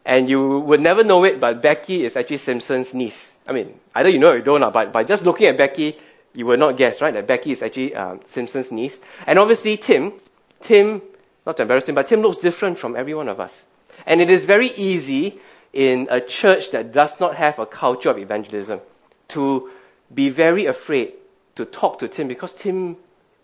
and 0.05 0.31
you 0.31 0.61
would 0.61 0.81
never 0.81 1.03
know 1.05 1.25
it, 1.25 1.41
but 1.41 1.61
Becky 1.61 2.05
is 2.05 2.17
actually 2.17 2.38
Simpson's 2.38 2.95
niece. 2.95 3.33
I 3.47 3.53
mean, 3.53 3.79
either 3.95 4.09
you 4.09 4.21
know 4.21 4.29
or 4.29 4.37
you 4.37 4.43
don't, 4.43 4.73
but 4.73 4.93
by 4.93 5.05
just 5.05 5.25
looking 5.25 5.47
at 5.49 5.57
Becky, 5.57 5.99
you 6.33 6.47
would 6.47 6.61
not 6.61 6.77
guess, 6.77 7.01
right, 7.01 7.12
that 7.12 7.27
Becky 7.27 7.53
is 7.53 7.62
actually 7.62 7.95
um, 7.95 8.21
Simpson's 8.27 8.71
niece. 8.71 8.97
And 9.27 9.38
obviously, 9.38 9.77
Tim, 9.77 10.12
Tim, 10.61 11.03
not 11.45 11.57
to 11.57 11.62
embarrass 11.62 11.88
him, 11.88 11.97
but 11.97 12.07
Tim 12.07 12.23
looks 12.23 12.38
different 12.38 12.79
from 12.79 12.97
every 12.97 13.15
one 13.15 13.29
of 13.29 13.41
us. 13.41 13.62
And 14.07 14.21
it 14.21 14.31
is 14.31 14.45
very 14.45 14.69
easy 14.69 15.41
in 15.73 16.09
a 16.11 16.21
church 16.21 16.71
that 16.71 16.93
does 16.93 17.19
not 17.21 17.37
have 17.37 17.59
a 17.59 17.67
culture 17.67 18.11
of 18.11 18.19
evangelism 18.19 18.81
to 19.29 19.71
be 20.12 20.29
very 20.31 20.67
afraid 20.67 21.15
to 21.57 21.65
talk 21.65 21.99
to 21.99 22.09
Tim 22.09 22.29
because 22.29 22.55
Tim 22.55 22.97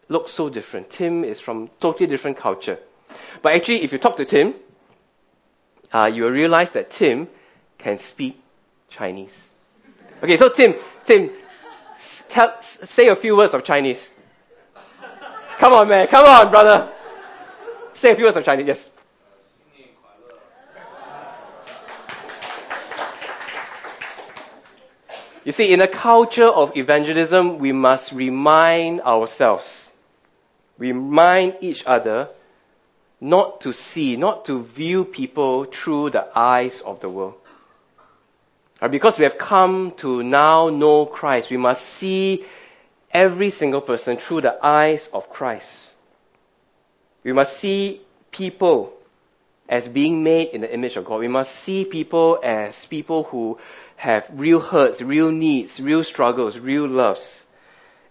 looks 0.09 0.33
so 0.33 0.49
different. 0.49 0.91
Tim 0.91 1.25
is 1.25 1.41
from 1.41 1.71
totally 1.81 2.07
different 2.07 2.37
culture. 2.37 2.79
But 3.43 3.55
actually, 3.55 3.83
if 3.83 3.93
you 3.93 3.99
talk 3.99 4.17
to 4.17 4.25
Tim, 4.25 4.55
uh, 5.93 6.11
you 6.13 6.25
will 6.25 6.31
realize 6.31 6.73
that 6.73 6.91
Tim 6.91 7.29
can 7.79 7.99
speak 7.99 8.41
Chinese. 8.91 9.37
Okay, 10.23 10.37
so 10.37 10.49
Tim, 10.49 10.75
Tim, 11.05 11.31
tell, 12.29 12.61
say 12.61 13.09
a 13.09 13.17
few 13.17 13.37
words 13.37 13.55
of 13.55 13.65
Chinese. 13.65 14.09
Come 15.59 15.73
on, 15.73 15.89
man. 15.89 16.07
Come 16.09 16.27
on, 16.27 16.51
brother. 16.51 16.93
Say 17.95 18.13
a 18.13 18.17
few 18.17 18.25
words 18.25 18.37
of 18.37 18.45
Chinese, 18.45 18.67
yes. 18.67 18.91
You 25.45 25.53
see, 25.53 25.73
in 25.73 25.81
a 25.81 25.89
culture 25.89 26.47
of 26.47 26.77
evangelism, 26.77 27.59
we 27.59 27.73
must 27.73 28.13
remind 28.13 29.01
ourselves, 29.01 29.91
remind 30.77 31.57
each 31.61 31.87
other 31.87 32.29
not 33.21 33.63
to 33.63 33.73
see, 33.73 34.17
not 34.17 34.45
to 34.47 34.63
view 34.63 35.05
people 35.05 35.65
through 35.65 36.11
the 36.11 36.27
eyes 36.39 36.81
of 36.81 37.01
the 37.01 37.09
world. 37.09 37.35
Because 38.91 39.19
we 39.19 39.25
have 39.25 39.39
come 39.39 39.93
to 39.97 40.23
now 40.23 40.69
know 40.69 41.05
Christ, 41.05 41.51
we 41.51 41.57
must 41.57 41.85
see 41.85 42.45
every 43.11 43.51
single 43.51 43.81
person 43.81 44.19
through 44.19 44.43
the 44.43 44.65
eyes 44.65 45.09
of 45.13 45.31
Christ. 45.31 45.95
We 47.25 47.33
must 47.33 47.57
see 47.57 48.01
people 48.31 48.93
as 49.69 49.89
being 49.89 50.23
made 50.23 50.51
in 50.51 50.61
the 50.61 50.73
image 50.73 50.97
of 50.97 51.05
God. 51.05 51.19
We 51.19 51.29
must 51.29 51.55
see 51.55 51.85
people 51.85 52.39
as 52.43 52.87
people 52.87 53.25
who 53.25 53.59
have 53.97 54.31
real 54.33 54.61
hurts, 54.61 55.03
real 55.03 55.33
needs, 55.33 55.81
real 55.81 56.05
struggles, 56.05 56.57
real 56.57 56.87
loves. 56.87 57.45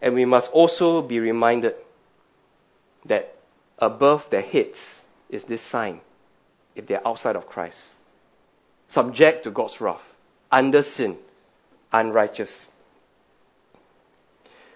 And 0.01 0.13
we 0.15 0.25
must 0.25 0.51
also 0.51 1.01
be 1.01 1.21
reminded 1.21 1.75
that 3.05 3.33
above 3.79 4.29
their 4.29 4.41
heads 4.41 4.96
is 5.29 5.45
this 5.45 5.61
sign 5.61 6.01
if 6.75 6.87
they're 6.87 7.05
outside 7.07 7.35
of 7.35 7.47
Christ. 7.47 7.83
Subject 8.87 9.43
to 9.43 9.51
God's 9.51 9.81
wrath, 9.81 10.03
under 10.51 10.83
sin, 10.83 11.17
unrighteous. 11.91 12.67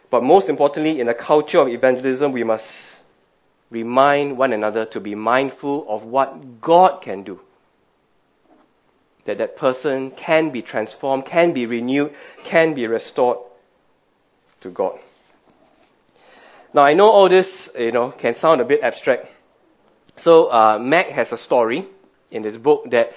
But 0.09 0.23
most 0.23 0.49
importantly, 0.49 0.99
in 0.99 1.07
a 1.07 1.13
culture 1.13 1.59
of 1.59 1.69
evangelism, 1.69 2.33
we 2.33 2.43
must 2.43 2.97
remind 3.69 4.37
one 4.37 4.51
another 4.51 4.85
to 4.87 4.99
be 4.99 5.15
mindful 5.15 5.85
of 5.87 6.03
what 6.03 6.59
God 6.59 7.01
can 7.01 7.23
do. 7.23 7.39
That 9.25 9.37
that 9.37 9.55
person 9.55 10.11
can 10.11 10.49
be 10.49 10.61
transformed, 10.61 11.25
can 11.25 11.53
be 11.53 11.65
renewed, 11.65 12.13
can 12.43 12.73
be 12.73 12.87
restored 12.87 13.37
to 14.61 14.69
God. 14.69 14.99
Now 16.73 16.83
I 16.83 16.93
know 16.93 17.09
all 17.09 17.29
this, 17.29 17.69
you 17.77 17.91
know, 17.91 18.11
can 18.11 18.35
sound 18.35 18.59
a 18.61 18.65
bit 18.65 18.81
abstract. 18.81 19.27
So 20.17 20.51
uh, 20.51 20.79
Mack 20.79 21.09
has 21.09 21.31
a 21.31 21.37
story 21.37 21.85
in 22.29 22.41
this 22.43 22.57
book 22.57 22.89
that 22.91 23.13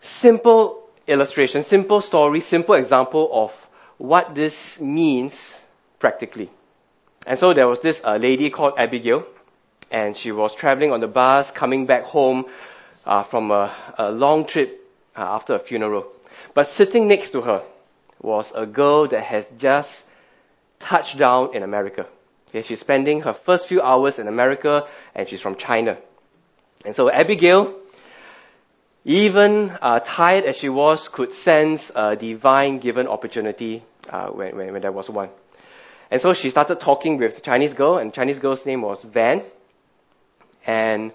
simple 0.00 0.88
illustration, 1.06 1.62
simple 1.62 2.00
story, 2.00 2.40
simple 2.40 2.74
example 2.74 3.30
of 3.32 3.68
what 3.98 4.34
this 4.34 4.80
means 4.80 5.54
practically. 5.98 6.50
And 7.26 7.38
so 7.38 7.54
there 7.54 7.66
was 7.66 7.80
this 7.80 8.00
uh, 8.04 8.16
lady 8.16 8.50
called 8.50 8.74
Abigail, 8.78 9.26
and 9.90 10.16
she 10.16 10.32
was 10.32 10.54
traveling 10.54 10.92
on 10.92 11.00
the 11.00 11.08
bus, 11.08 11.50
coming 11.50 11.86
back 11.86 12.04
home 12.04 12.46
uh, 13.04 13.22
from 13.22 13.50
a, 13.50 13.74
a, 13.98 14.10
long 14.10 14.44
trip 14.44 14.88
uh, 15.16 15.22
after 15.22 15.54
a 15.54 15.58
funeral. 15.58 16.06
But 16.54 16.66
sitting 16.66 17.08
next 17.08 17.30
to 17.30 17.40
her 17.42 17.62
was 18.20 18.52
a 18.54 18.66
girl 18.66 19.08
that 19.08 19.22
has 19.22 19.48
just 19.58 20.04
touched 20.78 21.18
down 21.18 21.54
in 21.54 21.62
America. 21.62 22.06
Okay, 22.56 22.66
she's 22.66 22.80
spending 22.80 23.20
her 23.20 23.34
first 23.34 23.68
few 23.68 23.82
hours 23.82 24.18
in 24.18 24.28
America, 24.28 24.86
and 25.14 25.28
she's 25.28 25.42
from 25.42 25.56
China. 25.56 25.98
And 26.86 26.96
so 26.96 27.10
Abigail, 27.10 27.74
even 29.04 29.76
uh, 29.82 29.98
tired 30.02 30.44
as 30.44 30.56
she 30.56 30.70
was, 30.70 31.08
could 31.08 31.34
sense 31.34 31.92
a 31.94 32.16
divine 32.16 32.78
given 32.78 33.08
opportunity 33.08 33.82
uh, 34.08 34.28
when, 34.28 34.56
when, 34.56 34.72
when 34.72 34.80
there 34.80 34.90
was 34.90 35.10
one. 35.10 35.28
And 36.10 36.22
so 36.22 36.32
she 36.32 36.48
started 36.48 36.80
talking 36.80 37.18
with 37.18 37.34
the 37.34 37.42
Chinese 37.42 37.74
girl, 37.74 37.98
and 37.98 38.10
the 38.10 38.14
Chinese 38.14 38.38
girl's 38.38 38.64
name 38.64 38.80
was 38.80 39.02
Van. 39.02 39.42
And 40.66 41.12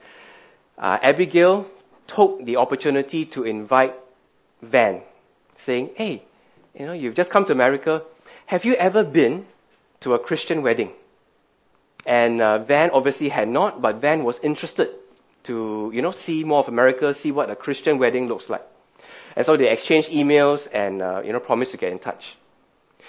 uh, 0.77 0.99
Abigail 1.01 1.65
took 2.05 2.45
the 2.45 2.57
opportunity 2.57 3.25
to 3.33 3.45
invite 3.45 3.95
Van, 4.61 5.01
saying, 5.57 5.89
Hey, 5.95 6.21
you 6.77 6.85
know, 6.85 6.93
you've 6.93 7.15
just 7.15 7.31
come 7.31 7.45
to 7.45 7.51
America. 7.51 8.03
Have 8.45 8.63
you 8.63 8.75
ever 8.75 9.03
been 9.03 9.47
to 10.01 10.13
a 10.13 10.19
Christian 10.19 10.61
wedding? 10.61 10.91
And 12.05 12.41
uh, 12.41 12.59
Van 12.59 12.91
obviously 12.91 13.29
had 13.29 13.47
not, 13.47 13.81
but 13.81 13.97
Van 13.97 14.23
was 14.23 14.39
interested 14.39 14.89
to, 15.43 15.91
you 15.93 16.01
know, 16.01 16.11
see 16.11 16.43
more 16.43 16.59
of 16.59 16.67
America, 16.67 17.13
see 17.13 17.31
what 17.31 17.49
a 17.49 17.55
Christian 17.55 17.97
wedding 17.99 18.27
looks 18.27 18.49
like. 18.49 18.65
And 19.35 19.45
so 19.45 19.55
they 19.57 19.71
exchanged 19.71 20.09
emails 20.09 20.67
and, 20.73 21.01
uh, 21.01 21.21
you 21.23 21.31
know, 21.31 21.39
promised 21.39 21.71
to 21.71 21.77
get 21.77 21.91
in 21.91 21.99
touch. 21.99 22.35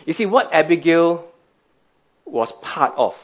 You 0.06 0.12
see, 0.12 0.26
what 0.26 0.52
Abigail 0.52 1.26
was 2.24 2.52
part 2.52 2.94
of 2.96 3.16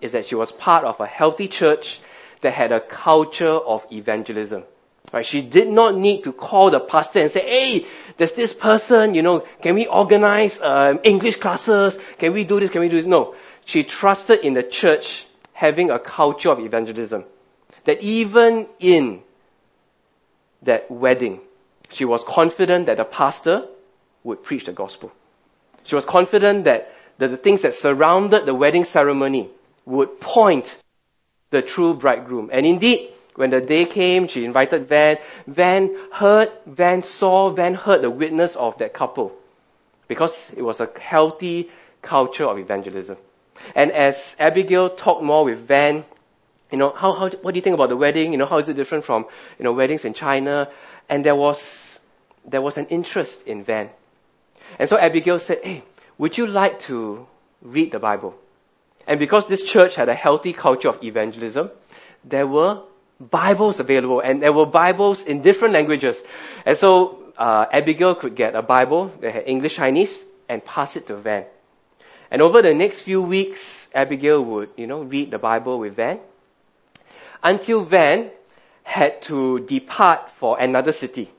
is 0.00 0.12
that 0.12 0.26
she 0.26 0.34
was 0.34 0.50
part 0.50 0.84
of 0.84 1.00
a 1.00 1.06
healthy 1.06 1.48
church 1.48 2.00
that 2.40 2.52
had 2.52 2.72
a 2.72 2.80
culture 2.80 3.48
of 3.48 3.86
evangelism. 3.92 4.64
Right? 5.12 5.26
She 5.26 5.42
did 5.42 5.68
not 5.68 5.96
need 5.96 6.24
to 6.24 6.32
call 6.32 6.70
the 6.70 6.80
pastor 6.80 7.20
and 7.20 7.30
say, 7.30 7.40
hey, 7.40 7.86
there's 8.16 8.32
this 8.32 8.54
person, 8.54 9.14
you 9.14 9.22
know, 9.22 9.40
can 9.60 9.74
we 9.74 9.86
organize 9.86 10.60
um, 10.60 11.00
English 11.02 11.36
classes? 11.36 11.98
Can 12.18 12.32
we 12.32 12.44
do 12.44 12.60
this? 12.60 12.70
Can 12.70 12.80
we 12.80 12.88
do 12.88 12.96
this? 12.96 13.06
No. 13.06 13.34
She 13.70 13.84
trusted 13.84 14.40
in 14.40 14.54
the 14.54 14.64
church 14.64 15.24
having 15.52 15.92
a 15.92 16.00
culture 16.00 16.50
of 16.50 16.58
evangelism. 16.58 17.22
That 17.84 18.02
even 18.02 18.66
in 18.80 19.22
that 20.62 20.90
wedding, 20.90 21.38
she 21.88 22.04
was 22.04 22.24
confident 22.24 22.86
that 22.86 22.96
the 22.96 23.04
pastor 23.04 23.68
would 24.24 24.42
preach 24.42 24.64
the 24.64 24.72
gospel. 24.72 25.12
She 25.84 25.94
was 25.94 26.04
confident 26.04 26.64
that 26.64 26.92
the, 27.18 27.28
the 27.28 27.36
things 27.36 27.62
that 27.62 27.74
surrounded 27.74 28.44
the 28.44 28.56
wedding 28.56 28.82
ceremony 28.82 29.48
would 29.86 30.20
point 30.20 30.76
the 31.50 31.62
true 31.62 31.94
bridegroom. 31.94 32.50
And 32.52 32.66
indeed, 32.66 33.08
when 33.36 33.50
the 33.50 33.60
day 33.60 33.84
came, 33.84 34.26
she 34.26 34.44
invited 34.44 34.88
Van. 34.88 35.18
Van 35.46 35.96
heard, 36.10 36.50
Van 36.66 37.04
saw, 37.04 37.50
Van 37.50 37.74
heard 37.74 38.02
the 38.02 38.10
witness 38.10 38.56
of 38.56 38.78
that 38.78 38.94
couple. 38.94 39.30
Because 40.08 40.50
it 40.56 40.62
was 40.62 40.80
a 40.80 40.90
healthy 40.98 41.70
culture 42.02 42.46
of 42.46 42.58
evangelism. 42.58 43.16
And 43.74 43.92
as 43.92 44.36
Abigail 44.38 44.90
talked 44.90 45.22
more 45.22 45.44
with 45.44 45.58
Van, 45.66 46.04
you 46.70 46.78
know, 46.78 46.90
how, 46.90 47.12
how, 47.12 47.28
what 47.28 47.52
do 47.52 47.58
you 47.58 47.62
think 47.62 47.74
about 47.74 47.88
the 47.88 47.96
wedding? 47.96 48.32
You 48.32 48.38
know, 48.38 48.46
how 48.46 48.58
is 48.58 48.68
it 48.68 48.74
different 48.74 49.04
from, 49.04 49.26
you 49.58 49.64
know, 49.64 49.72
weddings 49.72 50.04
in 50.04 50.14
China? 50.14 50.68
And 51.08 51.24
there 51.24 51.34
was, 51.34 51.98
there 52.44 52.62
was 52.62 52.78
an 52.78 52.86
interest 52.86 53.46
in 53.46 53.64
Van. 53.64 53.90
And 54.78 54.88
so 54.88 54.96
Abigail 54.96 55.38
said, 55.38 55.58
hey, 55.64 55.82
would 56.18 56.38
you 56.38 56.46
like 56.46 56.80
to 56.80 57.26
read 57.62 57.90
the 57.92 57.98
Bible? 57.98 58.34
And 59.06 59.18
because 59.18 59.48
this 59.48 59.62
church 59.62 59.96
had 59.96 60.08
a 60.08 60.14
healthy 60.14 60.52
culture 60.52 60.88
of 60.88 61.02
evangelism, 61.02 61.70
there 62.24 62.46
were 62.46 62.82
Bibles 63.18 63.80
available, 63.80 64.20
and 64.20 64.42
there 64.42 64.52
were 64.52 64.66
Bibles 64.66 65.22
in 65.22 65.42
different 65.42 65.74
languages. 65.74 66.20
And 66.64 66.78
so 66.78 67.32
uh, 67.36 67.66
Abigail 67.70 68.14
could 68.14 68.34
get 68.34 68.54
a 68.54 68.62
Bible 68.62 69.12
that 69.20 69.32
had 69.32 69.42
English, 69.46 69.74
Chinese, 69.74 70.22
and 70.48 70.64
pass 70.64 70.96
it 70.96 71.06
to 71.08 71.16
Van. 71.16 71.44
And 72.30 72.42
over 72.42 72.62
the 72.62 72.72
next 72.72 73.02
few 73.02 73.22
weeks, 73.22 73.88
Abigail 73.94 74.42
would, 74.42 74.70
you 74.76 74.86
know, 74.86 75.02
read 75.02 75.30
the 75.30 75.38
Bible 75.38 75.78
with 75.78 75.96
Van, 75.96 76.20
until 77.42 77.82
Van 77.84 78.30
had 78.82 79.22
to 79.22 79.60
depart 79.60 80.30
for 80.30 80.58
another 80.58 80.92
city 80.92 81.30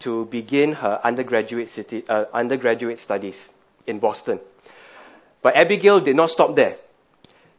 to 0.00 0.24
begin 0.26 0.72
her 0.72 1.00
undergraduate 1.04 1.68
city, 1.68 2.04
uh, 2.08 2.24
undergraduate 2.32 2.98
studies 2.98 3.48
in 3.86 3.98
Boston. 3.98 4.40
But 5.42 5.56
Abigail 5.56 6.00
did 6.00 6.16
not 6.16 6.30
stop 6.30 6.54
there 6.54 6.76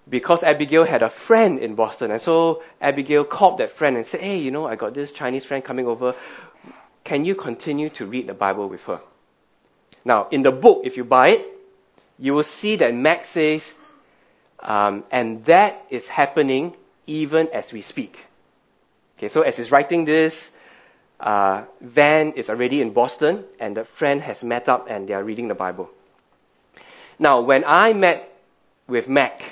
because 0.10 0.44
Abigail 0.44 0.84
had 0.84 1.04
a 1.04 1.10
friend 1.10 1.60
in 1.60 1.76
Boston. 1.76 2.12
And 2.12 2.22
so 2.22 2.64
Abigail 2.82 3.24
called 3.24 3.60
that 3.60 3.70
friend 3.70 3.96
and 3.96 4.06
said, 4.06 4.22
Hey, 4.22 4.40
you 4.40 4.52
know, 4.52 4.68
I 4.68 4.76
got 4.76 4.94
this 4.94 5.12
Chinese 5.12 5.46
friend 5.46 5.64
coming 5.64 5.88
over. 5.88 6.16
Can 7.04 7.26
you 7.26 7.36
continue 7.36 7.90
to 7.92 8.06
read 8.06 8.28
the 8.28 8.34
Bible 8.34 8.70
with 8.70 8.84
her? 8.86 9.02
Now, 10.04 10.28
in 10.32 10.42
the 10.42 10.52
book, 10.52 10.82
if 10.84 10.98
you 10.98 11.04
buy 11.04 11.30
it, 11.30 11.61
you 12.22 12.36
will 12.36 12.44
see 12.44 12.76
that 12.78 12.94
Max 12.94 13.30
says, 13.30 13.74
um, 14.60 15.04
and 15.12 15.44
that 15.46 15.84
is 15.90 16.08
happening 16.08 16.76
even 17.08 17.50
as 17.52 17.74
we 17.74 17.82
speak. 17.82 18.24
Okay, 19.18 19.28
so 19.28 19.42
as 19.42 19.58
he's 19.58 19.72
writing 19.72 20.06
this, 20.06 20.52
uh, 21.20 21.64
Van 21.82 22.34
is 22.34 22.52
already 22.52 22.80
in 22.80 22.94
Boston, 22.94 23.44
and 23.60 23.76
the 23.76 23.86
friend 23.86 24.22
has 24.22 24.44
met 24.44 24.70
up 24.70 24.88
and 24.88 25.08
they 25.08 25.14
are 25.14 25.24
reading 25.24 25.48
the 25.48 25.56
Bible. 25.56 25.90
Now, 27.18 27.42
when 27.42 27.64
I 27.66 27.94
met 27.94 28.32
with 28.88 29.10
Mack 29.10 29.44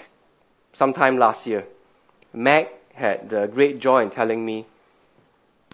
sometime 0.74 1.18
last 1.18 1.48
year, 1.48 1.66
Mack 2.34 2.70
had 2.94 3.32
the 3.32 3.48
great 3.48 3.80
joy 3.80 4.04
in 4.04 4.12
telling 4.12 4.46
me 4.46 4.68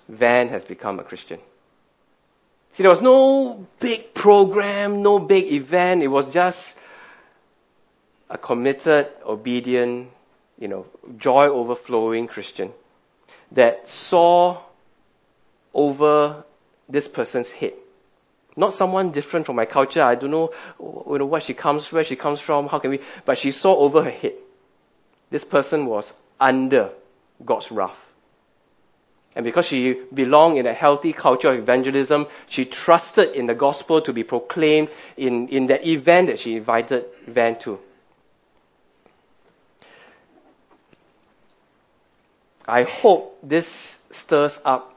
Van 0.07 0.47
has 0.47 0.63
become 0.63 0.99
a 0.99 1.03
Christian. 1.03 1.39
See, 2.71 2.83
there 2.83 2.89
was 2.89 3.01
no 3.01 3.67
big 3.81 4.13
program, 4.13 5.01
no 5.01 5.19
big 5.19 5.51
event. 5.51 6.03
It 6.03 6.07
was 6.07 6.31
just 6.31 6.75
a 8.29 8.37
committed, 8.37 9.07
obedient, 9.25 10.09
you 10.59 10.67
know, 10.67 10.85
joy 11.17 11.47
overflowing 11.47 12.27
Christian 12.27 12.71
that 13.51 13.87
saw 13.87 14.61
over 15.73 16.43
this 16.89 17.07
person's 17.07 17.49
head 17.49 17.73
not 18.55 18.73
someone 18.73 19.11
different 19.11 19.45
from 19.45 19.55
my 19.55 19.65
culture. 19.65 20.01
I 20.01 20.15
don't 20.15 20.31
know, 20.31 20.51
you 20.79 21.17
know 21.19 21.25
what 21.25 21.43
she 21.43 21.53
comes, 21.53 21.91
where 21.91 22.03
she 22.03 22.15
comes 22.15 22.39
from, 22.39 22.67
how 22.67 22.79
can 22.79 22.91
we, 22.91 22.99
but 23.25 23.37
she 23.37 23.51
saw 23.51 23.75
over 23.75 24.03
her 24.03 24.09
head. 24.09 24.33
This 25.29 25.43
person 25.43 25.85
was 25.85 26.13
under 26.39 26.91
God's 27.43 27.71
wrath. 27.71 27.99
And 29.35 29.43
because 29.43 29.65
she 29.65 29.99
belonged 30.13 30.57
in 30.57 30.65
a 30.65 30.73
healthy 30.73 31.11
culture 31.11 31.49
of 31.49 31.59
evangelism, 31.59 32.27
she 32.47 32.63
trusted 32.63 33.35
in 33.35 33.47
the 33.47 33.53
gospel 33.53 33.99
to 34.01 34.13
be 34.13 34.23
proclaimed 34.23 34.87
in, 35.17 35.49
in 35.49 35.67
that 35.67 35.85
event 35.85 36.27
that 36.27 36.39
she 36.39 36.55
invited 36.55 37.05
Van 37.27 37.59
to. 37.59 37.79
I 42.67 42.83
hope 42.83 43.37
this 43.43 43.99
stirs 44.11 44.59
up 44.65 44.93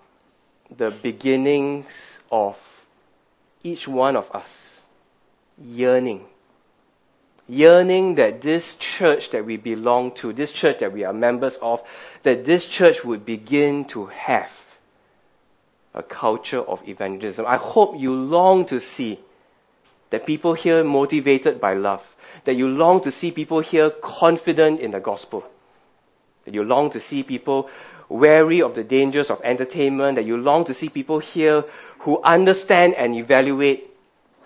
the 0.74 0.90
beginnings 0.90 1.86
of 2.30 2.58
each 3.62 3.86
one 3.86 4.16
of 4.16 4.30
us 4.34 4.80
yearning. 5.62 6.24
Yearning 7.48 8.16
that 8.16 8.42
this 8.42 8.74
church 8.74 9.30
that 9.30 9.44
we 9.44 9.56
belong 9.56 10.12
to, 10.16 10.32
this 10.32 10.52
church 10.52 10.78
that 10.78 10.92
we 10.92 11.04
are 11.04 11.12
members 11.12 11.56
of, 11.56 11.82
that 12.22 12.44
this 12.44 12.66
church 12.66 13.04
would 13.04 13.24
begin 13.24 13.86
to 13.86 14.06
have 14.06 14.52
a 15.94 16.02
culture 16.02 16.60
of 16.60 16.86
evangelism. 16.88 17.46
I 17.46 17.56
hope 17.56 17.98
you 17.98 18.14
long 18.14 18.66
to 18.66 18.80
see 18.80 19.18
that 20.10 20.26
people 20.26 20.54
here 20.54 20.84
motivated 20.84 21.60
by 21.60 21.74
love, 21.74 22.04
that 22.44 22.54
you 22.54 22.68
long 22.68 23.00
to 23.02 23.12
see 23.12 23.30
people 23.30 23.60
here 23.60 23.90
confident 23.90 24.80
in 24.80 24.90
the 24.90 25.00
gospel, 25.00 25.44
that 26.48 26.54
you 26.54 26.64
long 26.64 26.88
to 26.88 26.98
see 26.98 27.22
people 27.22 27.68
wary 28.08 28.62
of 28.62 28.74
the 28.74 28.82
dangers 28.82 29.28
of 29.28 29.38
entertainment, 29.44 30.16
that 30.16 30.24
you 30.24 30.38
long 30.38 30.64
to 30.64 30.72
see 30.72 30.88
people 30.88 31.18
here 31.18 31.62
who 31.98 32.22
understand 32.22 32.94
and 32.94 33.14
evaluate 33.14 33.86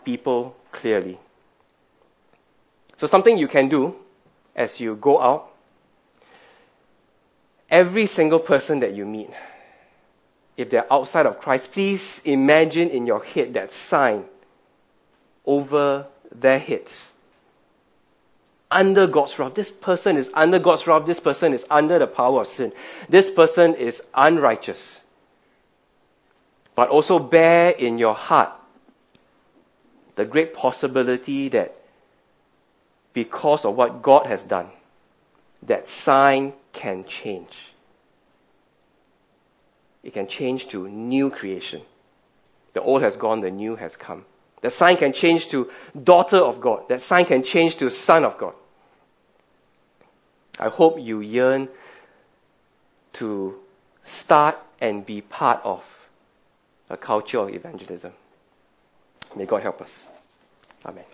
people 0.05 0.57
clearly. 0.73 1.17
So 2.97 3.07
something 3.07 3.39
you 3.39 3.47
can 3.47 3.69
do 3.69 3.95
as 4.57 4.81
you 4.81 4.97
go 4.97 5.21
out, 5.21 5.53
every 7.71 8.07
single 8.07 8.41
person 8.41 8.81
that 8.81 8.95
you 8.95 9.07
meet, 9.07 9.31
if 10.57 10.71
they're 10.71 10.93
outside 10.93 11.27
of 11.27 11.39
Christ, 11.39 11.71
please 11.71 12.21
imagine 12.25 12.91
in 12.91 13.07
your 13.07 13.23
head 13.23 13.55
that 13.55 13.71
sign 13.71 14.25
over 15.47 16.07
their 16.35 16.59
heads. 16.59 17.12
Under 18.73 19.07
God's 19.07 19.39
wrath. 19.39 19.55
This 19.55 19.71
person 19.71 20.17
is 20.17 20.31
under 20.33 20.59
God's 20.59 20.87
wrath. 20.87 21.07
This 21.07 21.21
person 21.21 21.53
is 21.53 21.65
under 21.71 21.99
the 21.99 22.07
power 22.07 22.41
of 22.41 22.47
sin. 22.47 22.73
This 23.09 23.31
person 23.31 23.75
is 23.75 24.03
unrighteous. 24.15 25.03
But 26.75 26.89
also 26.89 27.19
bear 27.19 27.71
in 27.71 27.99
your 27.99 28.15
heart 28.15 28.51
the 30.17 30.25
great 30.25 30.55
possibility 30.55 31.49
that 31.51 31.75
because 33.13 33.65
of 33.65 33.77
what 33.77 34.03
God 34.03 34.27
has 34.27 34.43
done, 34.43 34.69
that 35.65 35.87
sign 35.89 36.53
can 36.73 37.05
change. 37.05 37.73
It 40.03 40.15
can 40.15 40.27
change 40.27 40.69
to 40.69 40.89
new 40.89 41.31
creation. 41.31 41.83
The 42.73 42.81
old 42.81 43.03
has 43.03 43.17
gone, 43.17 43.41
the 43.41 43.51
new 43.51 43.77
has 43.77 43.97
come. 43.97 44.25
That 44.63 44.73
sign 44.73 44.97
can 44.97 45.13
change 45.13 45.49
to 45.49 45.71
daughter 46.01 46.39
of 46.39 46.61
God. 46.61 46.89
That 46.89 47.03
sign 47.03 47.25
can 47.25 47.43
change 47.43 47.77
to 47.77 47.91
son 47.91 48.25
of 48.25 48.39
God. 48.39 48.55
I 50.63 50.69
hope 50.69 51.01
you 51.01 51.21
yearn 51.21 51.69
to 53.15 53.59
start 54.03 54.57
and 54.81 55.05
be 55.05 55.21
part 55.21 55.61
of 55.65 55.83
a 56.89 56.97
culture 56.97 57.41
of 57.41 57.51
evangelism. 57.53 58.13
May 59.35 59.45
God 59.45 59.63
help 59.63 59.83
us. 59.83 60.07
Amen. 60.87 61.12